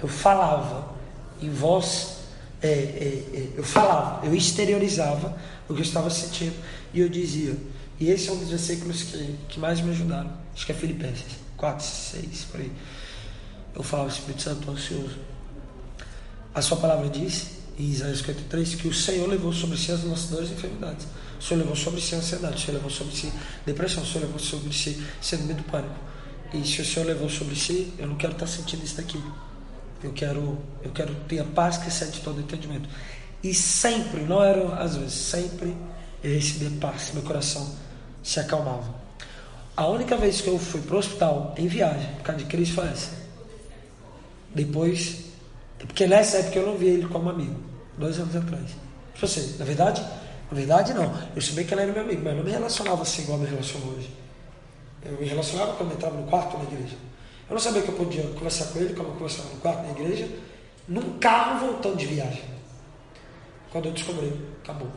eu 0.00 0.08
falava 0.08 0.92
em 1.40 1.48
voz, 1.48 2.16
é, 2.60 2.68
é, 2.68 2.72
é, 2.72 3.48
eu 3.56 3.62
falava, 3.62 4.26
eu 4.26 4.34
exteriorizava 4.34 5.36
o 5.68 5.74
que 5.74 5.80
eu 5.80 5.84
estava 5.84 6.10
sentindo, 6.10 6.56
e 6.92 7.00
eu 7.00 7.08
dizia. 7.08 7.56
E 8.00 8.10
esse 8.10 8.28
é 8.28 8.32
um 8.32 8.36
dos 8.36 8.48
versículos 8.48 9.04
que, 9.04 9.38
que 9.48 9.60
mais 9.60 9.80
me 9.80 9.90
ajudaram, 9.90 10.32
acho 10.52 10.66
que 10.66 10.72
é 10.72 10.74
Filipenses 10.74 11.36
4, 11.56 11.86
6, 11.86 12.46
por 12.50 12.60
aí. 12.60 12.72
Eu 13.76 13.82
falava, 13.84 14.08
Espírito 14.08 14.42
Santo, 14.42 14.68
ansioso. 14.72 15.18
A 16.52 16.60
sua 16.60 16.78
palavra 16.78 17.08
diz, 17.08 17.61
em 17.78 17.90
Isaías 17.90 18.18
53, 18.18 18.74
que 18.74 18.88
o 18.88 18.94
Senhor 18.94 19.28
levou 19.28 19.52
sobre 19.52 19.76
si 19.76 19.92
as 19.92 20.04
nossas 20.04 20.30
dores 20.30 20.50
e 20.50 20.52
enfermidades. 20.52 21.06
O 21.38 21.42
Senhor 21.42 21.60
levou 21.60 21.76
sobre 21.76 22.00
si 22.00 22.14
ansiedade, 22.14 22.56
o 22.56 22.58
Senhor 22.58 22.74
levou 22.74 22.90
sobre 22.90 23.16
si 23.16 23.32
depressão, 23.66 24.02
o 24.02 24.06
Senhor 24.06 24.20
levou 24.26 24.38
sobre 24.38 24.72
si 24.72 25.02
síndrome 25.20 25.54
do 25.54 25.62
pânico. 25.64 25.94
E 26.54 26.66
se 26.66 26.82
o 26.82 26.84
Senhor 26.84 27.06
levou 27.06 27.28
sobre 27.28 27.56
si, 27.56 27.92
eu 27.98 28.06
não 28.06 28.16
quero 28.16 28.34
estar 28.34 28.46
sentindo 28.46 28.84
isso 28.84 28.96
daqui. 28.96 29.20
Eu 30.02 30.12
quero, 30.12 30.58
eu 30.82 30.90
quero 30.90 31.14
ter 31.26 31.40
a 31.40 31.44
paz 31.44 31.78
que 31.78 31.88
excede 31.88 32.20
todo 32.20 32.40
entendimento. 32.40 32.88
E 33.42 33.52
sempre, 33.54 34.20
não 34.22 34.42
era 34.42 34.74
às 34.76 34.96
vezes, 34.96 35.14
sempre 35.14 35.74
eu 36.22 36.32
recebia 36.34 36.70
paz, 36.80 37.10
meu 37.12 37.22
coração 37.22 37.74
se 38.22 38.38
acalmava. 38.38 38.94
A 39.76 39.86
única 39.88 40.16
vez 40.16 40.40
que 40.40 40.48
eu 40.48 40.58
fui 40.58 40.80
para 40.80 40.96
o 40.96 40.98
hospital 40.98 41.54
em 41.56 41.66
viagem, 41.66 42.14
por 42.16 42.22
causa 42.22 42.44
de 42.44 42.48
crise, 42.48 42.72
foi 42.72 42.86
essa. 42.86 43.10
Depois, 44.54 45.31
porque 45.86 46.06
nessa 46.06 46.38
época 46.38 46.58
eu 46.58 46.66
não 46.66 46.76
via 46.76 46.90
ele 46.90 47.06
como 47.06 47.30
amigo, 47.30 47.60
dois 47.98 48.18
anos 48.18 48.34
atrás. 48.34 48.70
Tipo 49.14 49.26
assim, 49.26 49.56
na 49.58 49.64
verdade, 49.64 50.02
na 50.50 50.56
verdade, 50.56 50.94
não. 50.94 51.12
Eu 51.34 51.42
sabia 51.42 51.64
que 51.64 51.72
ela 51.72 51.82
era 51.82 51.92
meu 51.92 52.02
amigo, 52.02 52.20
mas 52.22 52.32
eu 52.32 52.38
não 52.38 52.44
me 52.44 52.50
relacionava 52.50 53.02
assim 53.02 53.22
igual 53.22 53.38
eu 53.38 53.44
me 53.44 53.50
relaciono 53.50 53.96
hoje. 53.96 54.10
Eu 55.04 55.12
me 55.12 55.26
relacionava 55.26 55.72
quando 55.74 55.90
eu 55.90 55.96
entrava 55.96 56.16
no 56.16 56.26
quarto 56.26 56.58
na 56.58 56.64
igreja. 56.64 56.96
Eu 57.48 57.54
não 57.54 57.60
sabia 57.60 57.82
que 57.82 57.88
eu 57.88 57.94
podia 57.94 58.22
conversar 58.22 58.66
com 58.66 58.78
ele 58.78 58.94
como 58.94 59.08
eu 59.08 59.12
conversava 59.14 59.48
no 59.48 59.56
quarto 59.56 59.82
na 59.82 59.90
igreja, 59.90 60.28
num 60.86 61.18
carro 61.18 61.66
voltando 61.66 61.96
de 61.96 62.06
viagem. 62.06 62.42
Quando 63.70 63.86
eu 63.86 63.92
descobri, 63.92 64.32
acabou. 64.62 64.88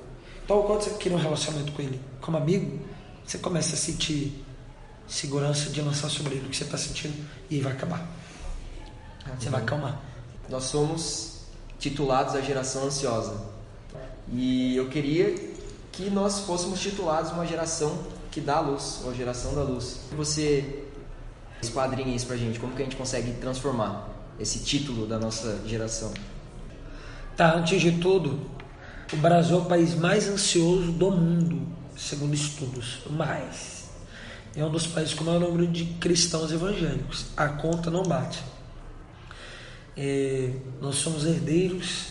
Então, 0.44 0.62
quando 0.64 0.82
você 0.82 0.92
cria 0.92 1.16
um 1.16 1.20
relacionamento 1.20 1.72
com 1.72 1.82
ele 1.82 2.00
como 2.22 2.38
amigo, 2.38 2.80
você 3.26 3.38
começa 3.38 3.74
a 3.74 3.78
sentir 3.78 4.46
segurança 5.08 5.70
de 5.70 5.82
lançar 5.82 6.10
sobre 6.10 6.36
ele 6.36 6.48
o 6.48 6.50
que 6.50 6.58
você 6.58 6.64
está 6.64 6.78
sentindo 6.78 7.16
e 7.50 7.62
vai 7.62 7.72
acabar. 7.72 8.08
Você 9.40 9.50
vai 9.50 9.62
acalmar. 9.62 10.00
Nós 10.50 10.66
somos 10.66 11.40
titulados 11.80 12.36
a 12.36 12.42
geração 12.42 12.86
ansiosa. 12.86 13.36
E 14.32 14.76
eu 14.76 14.90
queria 14.90 15.36
que 15.92 16.10
nós 16.10 16.42
fôssemos 16.42 16.80
titulados 16.80 17.32
uma 17.32 17.46
geração 17.46 17.98
que 18.32 18.42
dá 18.42 18.60
luz, 18.60 19.00
uma 19.04 19.14
geração 19.14 19.54
da 19.56 19.64
luz. 19.64 20.00
Você 20.16 20.84
esquadrinha 21.62 22.16
isso 22.16 22.26
pra 22.26 22.36
gente, 22.36 22.60
como 22.60 22.76
que 22.76 22.82
a 22.82 22.86
gente 22.86 22.98
consegue 22.98 23.32
transformar 23.34 24.10
esse 24.40 24.60
título 24.60 25.08
da 25.08 25.18
nossa 25.18 25.62
geração? 25.66 26.14
Tá, 27.38 27.56
antes 27.56 27.82
de 27.82 27.94
tudo, 27.94 28.40
o 29.12 29.18
Brasil 29.18 29.58
é 29.58 29.62
o 29.62 29.66
país 29.66 29.96
mais 29.96 30.28
ansioso 30.28 30.92
do 30.92 31.12
mundo, 31.12 31.68
segundo 31.98 32.34
estudos, 32.34 33.00
mais. 33.10 33.86
É 34.56 34.64
um 34.64 34.72
dos 34.72 34.88
países 34.88 35.14
com 35.14 35.24
maior 35.24 35.40
número 35.40 35.68
de 35.68 35.86
cristãos 36.00 36.52
evangélicos. 36.52 37.26
A 37.36 37.50
conta 37.50 37.92
não 37.92 38.04
bate. 38.04 38.42
É, 39.98 40.52
nós 40.82 40.96
somos 40.96 41.26
herdeiros 41.26 42.08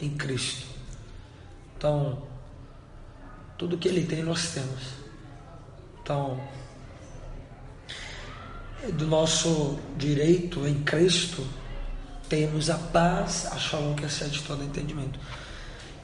em 0.00 0.10
Cristo. 0.10 0.66
Então, 1.76 2.22
tudo 3.56 3.78
que 3.78 3.88
ele 3.88 4.04
tem 4.04 4.22
nós 4.22 4.50
temos. 4.50 4.82
Então, 6.02 6.40
do 8.92 9.06
nosso 9.06 9.78
direito 9.96 10.66
em 10.66 10.82
Cristo, 10.82 11.46
temos 12.28 12.68
a 12.68 12.76
paz, 12.76 13.46
a 13.46 13.58
shalom 13.58 13.94
que 13.94 14.04
excede 14.04 14.42
todo 14.42 14.62
entendimento. 14.62 15.18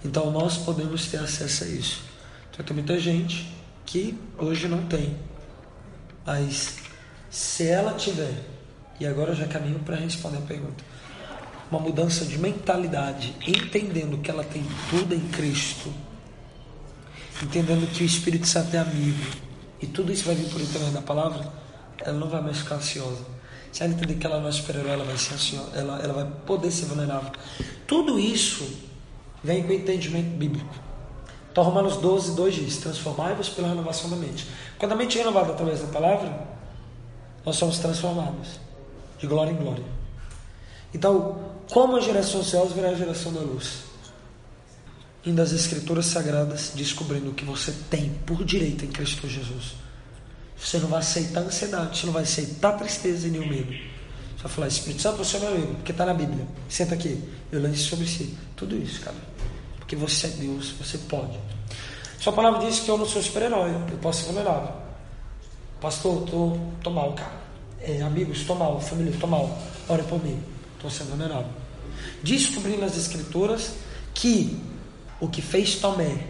Então, 0.04 0.30
nós 0.30 0.56
podemos 0.56 1.06
ter 1.08 1.18
acesso 1.18 1.64
a 1.64 1.66
isso. 1.66 2.02
Então, 2.50 2.64
tem 2.64 2.74
muita 2.74 2.98
gente 2.98 3.54
que 3.84 4.18
hoje 4.38 4.68
não 4.68 4.86
tem. 4.86 5.16
Mas 6.24 6.78
se 7.28 7.66
ela 7.66 7.94
tiver, 7.94 8.34
e 8.98 9.06
agora 9.06 9.32
eu 9.32 9.36
já 9.36 9.46
caminho 9.46 9.78
para 9.80 9.96
responder 9.96 10.38
a 10.38 10.42
pergunta, 10.42 10.82
uma 11.70 11.80
mudança 11.80 12.24
de 12.24 12.36
mentalidade, 12.38 13.34
entendendo 13.46 14.18
que 14.18 14.30
ela 14.30 14.42
tem 14.42 14.64
tudo 14.90 15.14
em 15.14 15.20
Cristo, 15.28 15.92
entendendo 17.42 17.90
que 17.92 18.02
o 18.02 18.06
Espírito 18.06 18.46
Santo 18.46 18.74
é 18.74 18.78
amigo, 18.78 19.24
e 19.80 19.86
tudo 19.86 20.12
isso 20.12 20.24
vai 20.24 20.34
vir 20.34 20.50
por 20.50 20.60
intermédio 20.60 20.94
da 20.94 21.02
palavra, 21.02 21.52
ela 22.00 22.18
não 22.18 22.28
vai 22.28 22.42
mais 22.42 22.58
ficar 22.58 22.76
ansiosa. 22.76 23.24
Se 23.72 23.84
ela 23.84 23.92
entender 23.92 24.14
que 24.14 24.26
ela 24.26 24.40
não 24.40 24.48
é 24.48 24.52
super-herói, 24.52 24.92
ela 24.92 25.04
vai 25.04 25.16
ser 25.16 25.34
ansiosa, 25.34 25.70
ela, 25.74 26.00
ela 26.02 26.12
vai 26.12 26.26
poder 26.44 26.70
ser 26.72 26.86
vulnerável. 26.86 27.30
Tudo 27.86 28.18
isso 28.18 28.68
vem 29.44 29.62
com 29.62 29.68
o 29.68 29.72
entendimento 29.72 30.36
bíblico. 30.36 30.74
Então, 31.52 31.64
Romanos 31.64 31.96
12, 31.96 32.34
2 32.34 32.54
diz: 32.54 32.76
Transformai-vos 32.78 33.48
pela 33.48 33.68
renovação 33.68 34.10
da 34.10 34.16
mente. 34.16 34.46
Quando 34.78 34.92
a 34.92 34.96
mente 34.96 35.18
é 35.18 35.22
renovada 35.22 35.52
através 35.52 35.80
da 35.80 35.86
palavra, 35.86 36.46
nós 37.44 37.56
somos 37.56 37.78
transformados 37.78 38.60
de 39.18 39.26
glória 39.26 39.52
em 39.52 39.56
glória. 39.56 39.99
Então, 40.92 41.38
como 41.70 41.96
a 41.96 42.00
geração 42.00 42.40
ansiosa 42.40 42.74
virá 42.74 42.90
a 42.90 42.94
geração 42.94 43.32
da 43.32 43.40
luz? 43.40 43.84
Indo 45.24 45.40
às 45.40 45.52
Escrituras 45.52 46.06
Sagradas, 46.06 46.72
descobrindo 46.74 47.30
o 47.30 47.34
que 47.34 47.44
você 47.44 47.72
tem 47.90 48.10
por 48.26 48.44
direito 48.44 48.84
em 48.84 48.88
Cristo 48.88 49.28
Jesus. 49.28 49.74
Você 50.58 50.78
não 50.78 50.88
vai 50.88 51.00
aceitar 51.00 51.40
ansiedade, 51.40 51.98
você 51.98 52.06
não 52.06 52.12
vai 52.12 52.22
aceitar 52.22 52.72
tristeza 52.72 53.28
e 53.28 53.30
nem 53.30 53.40
o 53.40 53.48
medo. 53.48 53.72
Você 53.72 54.42
vai 54.42 54.52
falar, 54.52 54.68
Espírito 54.68 55.02
Santo, 55.02 55.18
você 55.18 55.36
é 55.36 55.40
meu 55.40 55.48
amigo, 55.50 55.74
porque 55.74 55.92
está 55.92 56.04
na 56.04 56.14
Bíblia. 56.14 56.46
Senta 56.68 56.94
aqui, 56.94 57.22
eu 57.52 57.62
lance 57.62 57.78
sobre 57.78 58.06
si. 58.06 58.36
Tudo 58.56 58.76
isso, 58.76 59.00
cara. 59.00 59.16
Porque 59.78 59.94
você 59.94 60.26
é 60.26 60.30
Deus, 60.30 60.70
você 60.70 60.98
pode. 60.98 61.38
Sua 62.18 62.32
palavra 62.32 62.66
diz 62.66 62.80
que 62.80 62.90
eu 62.90 62.98
não 62.98 63.06
sou 63.06 63.22
super-herói, 63.22 63.70
eu 63.90 63.98
posso 63.98 64.20
ser 64.20 64.26
vulnerável. 64.26 64.74
Pastor, 65.80 66.22
tô, 66.22 66.58
tô 66.82 66.90
mal, 66.90 67.12
cara. 67.14 67.40
É, 67.80 68.02
amigos, 68.02 68.44
tô 68.44 68.54
mal, 68.54 68.80
família, 68.80 69.12
tô 69.18 69.26
mal. 69.26 69.58
Ora 69.88 70.02
por 70.02 70.22
mim, 70.22 70.38
tô 70.80 70.90
sendo 70.90 71.10
vulnerável. 71.10 71.50
Descobri 72.22 72.76
nas 72.76 72.96
Escrituras 72.96 73.74
que 74.14 74.60
o 75.20 75.28
que 75.28 75.42
fez 75.42 75.76
Tomé 75.76 76.26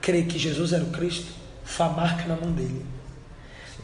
crer 0.00 0.26
que 0.26 0.38
Jesus 0.38 0.72
era 0.72 0.84
o 0.84 0.90
Cristo 0.90 1.32
foi 1.64 1.86
a 1.86 1.88
marca 1.88 2.26
na 2.26 2.36
mão 2.36 2.52
dele. 2.52 2.84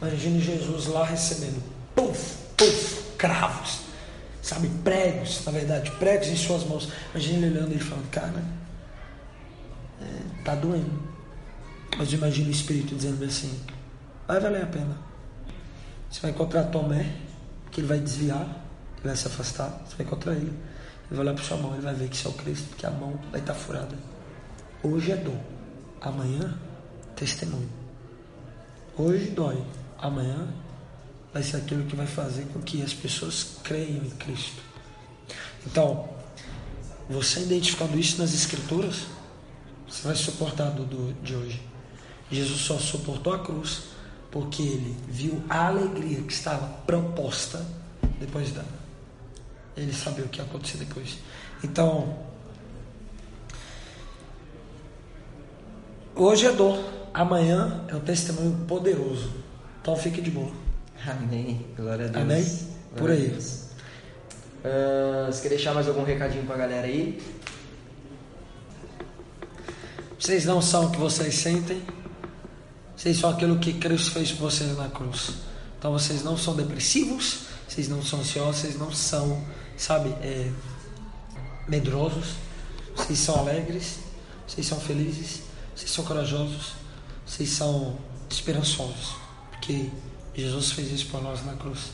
Imagine 0.01 0.39
Jesus 0.39 0.85
lá 0.87 1.05
recebendo, 1.05 1.61
puf, 1.95 2.37
puf, 2.57 3.15
cravos, 3.17 3.81
sabe, 4.41 4.69
pregos, 4.83 5.43
na 5.45 5.51
verdade, 5.51 5.91
pregos 5.91 6.27
em 6.27 6.35
suas 6.35 6.63
mãos. 6.63 6.89
Imagine 7.13 7.45
ele 7.45 7.57
olhando 7.57 7.75
e 7.75 7.79
falando, 7.79 8.09
cara, 8.09 8.43
é, 10.01 10.43
tá 10.43 10.55
doendo. 10.55 11.01
Mas 11.97 12.11
imagine 12.13 12.49
o 12.49 12.51
Espírito 12.51 12.95
dizendo 12.95 13.23
assim, 13.25 13.59
vai 14.27 14.39
valer 14.39 14.63
a 14.63 14.67
pena. 14.67 14.97
Você 16.09 16.21
vai 16.21 16.31
encontrar 16.31 16.65
Tomé, 16.65 17.11
que 17.71 17.81
ele 17.81 17.87
vai 17.87 17.99
desviar, 17.99 18.60
ele 19.01 19.09
vai 19.09 19.15
se 19.15 19.27
afastar, 19.27 19.69
você 19.85 19.95
vai 19.97 20.05
encontrar 20.05 20.33
ele. 20.33 20.47
Ele 20.47 20.53
vai 21.09 21.19
olhar 21.19 21.33
para 21.33 21.43
sua 21.43 21.57
mão, 21.57 21.73
ele 21.73 21.81
vai 21.81 21.93
ver 21.93 22.07
que 22.07 22.15
isso 22.15 22.27
é 22.27 22.31
o 22.31 22.33
Cristo, 22.35 22.69
porque 22.69 22.85
a 22.85 22.91
mão 22.91 23.19
vai 23.31 23.41
estar 23.41 23.53
furada. 23.53 23.97
Hoje 24.83 25.11
é 25.11 25.15
dor, 25.17 25.39
amanhã, 25.99 26.57
testemunho. 27.15 27.69
Hoje 28.97 29.31
dói, 29.31 29.61
amanhã 29.97 30.47
vai 31.33 31.41
ser 31.41 31.57
aquilo 31.57 31.85
que 31.85 31.95
vai 31.95 32.07
fazer 32.07 32.45
com 32.53 32.61
que 32.61 32.81
as 32.83 32.93
pessoas 32.93 33.57
creiam 33.63 34.05
em 34.05 34.09
Cristo. 34.11 34.61
Então, 35.65 36.09
você 37.09 37.41
identificando 37.41 37.97
isso 37.97 38.19
nas 38.19 38.33
Escrituras, 38.33 39.07
você 39.87 40.07
vai 40.07 40.15
suportar 40.15 40.69
do, 40.71 40.85
do 40.85 41.13
de 41.21 41.35
hoje. 41.35 41.61
Jesus 42.31 42.61
só 42.61 42.77
suportou 42.77 43.33
a 43.33 43.39
cruz 43.39 43.83
porque 44.29 44.61
ele 44.61 44.95
viu 45.07 45.43
a 45.49 45.67
alegria 45.67 46.21
que 46.21 46.31
estava 46.31 46.65
proposta 46.85 47.65
depois 48.19 48.51
dela. 48.51 48.80
Ele 49.75 49.93
sabia 49.93 50.25
o 50.25 50.27
que 50.27 50.39
ia 50.39 50.45
acontecer 50.45 50.77
depois. 50.77 51.17
Então, 51.63 52.17
hoje 56.15 56.45
é 56.45 56.51
dor, 56.51 56.83
amanhã 57.13 57.85
é 57.87 57.95
um 57.95 57.99
testemunho 57.99 58.65
poderoso. 58.67 59.31
Então 59.81 59.95
fique 59.95 60.21
de 60.21 60.31
boa. 60.31 60.51
Amém. 61.07 61.65
Glória 61.75 62.05
a 62.05 62.09
Deus. 62.09 62.23
Amém? 62.23 62.43
Glória 62.95 62.95
Por 62.95 63.11
aí. 63.11 63.37
Ah, 64.63 65.27
você 65.31 65.41
quer 65.43 65.49
deixar 65.49 65.73
mais 65.73 65.87
algum 65.87 66.03
recadinho 66.03 66.45
pra 66.45 66.55
galera 66.55 66.85
aí? 66.85 67.19
Vocês 70.19 70.45
não 70.45 70.61
são 70.61 70.85
o 70.85 70.91
que 70.91 70.99
vocês 70.99 71.33
sentem. 71.33 71.81
Vocês 72.95 73.17
são 73.17 73.31
aquilo 73.31 73.57
que 73.57 73.73
Cristo 73.73 74.11
fez 74.11 74.31
por 74.31 74.51
vocês 74.51 74.77
na 74.77 74.87
cruz. 74.87 75.33
Então 75.79 75.91
vocês 75.91 76.23
não 76.23 76.37
são 76.37 76.55
depressivos, 76.55 77.45
vocês 77.67 77.89
não 77.89 78.03
são 78.03 78.19
ansiosos, 78.19 78.61
vocês 78.61 78.77
não 78.77 78.91
são, 78.91 79.43
sabe, 79.81 80.09
é, 80.21 80.49
medrosos. 81.67 82.35
Vocês 82.95 83.19
são 83.19 83.39
alegres, 83.39 83.99
vocês 84.47 84.67
são 84.67 84.79
felizes, 84.79 85.43
vocês 85.75 85.89
são 85.89 86.05
corajosos, 86.05 86.73
vocês 87.25 87.49
são 87.49 87.97
esperançosos. 88.29 89.15
Porque 89.49 89.89
Jesus 90.35 90.71
fez 90.71 90.91
isso 90.91 91.07
por 91.07 91.21
nós 91.23 91.45
na 91.45 91.53
cruz. 91.53 91.91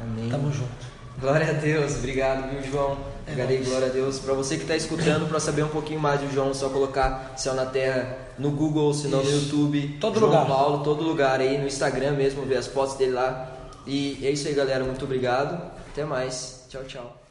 Amém. 0.00 0.30
Tamo 0.30 0.52
junto. 0.52 0.92
Glória 1.20 1.50
a 1.50 1.52
Deus, 1.52 1.96
obrigado, 1.96 2.50
viu, 2.50 2.72
João? 2.72 2.96
É 3.26 3.34
glória 3.34 3.88
a 3.88 3.90
Deus. 3.90 4.18
Para 4.18 4.34
você 4.34 4.56
que 4.56 4.62
está 4.62 4.74
escutando, 4.74 5.28
para 5.28 5.38
saber 5.38 5.62
um 5.64 5.68
pouquinho 5.68 6.00
mais 6.00 6.20
do 6.20 6.32
João, 6.32 6.52
só 6.54 6.68
colocar 6.68 7.34
Céu 7.36 7.54
na 7.54 7.66
Terra 7.66 8.18
no 8.38 8.50
Google, 8.50 8.92
se 8.94 9.08
não 9.08 9.22
no. 9.22 9.30
YouTube. 9.30 9.98
Todo 10.00 10.18
João 10.18 10.32
lugar. 10.32 10.46
Paulo, 10.46 10.82
todo 10.82 11.04
lugar 11.04 11.40
aí, 11.40 11.58
no 11.58 11.66
Instagram 11.66 12.12
mesmo, 12.12 12.44
ver 12.44 12.56
as 12.56 12.66
fotos 12.66 12.96
dele 12.96 13.12
lá. 13.12 13.52
E 13.86 14.18
é 14.22 14.30
isso 14.30 14.48
aí, 14.48 14.54
galera. 14.54 14.82
Muito 14.84 15.04
obrigado. 15.04 15.62
Até 15.92 16.04
mais. 16.04 16.61
Tchau, 16.72 16.84
tchau. 16.88 17.21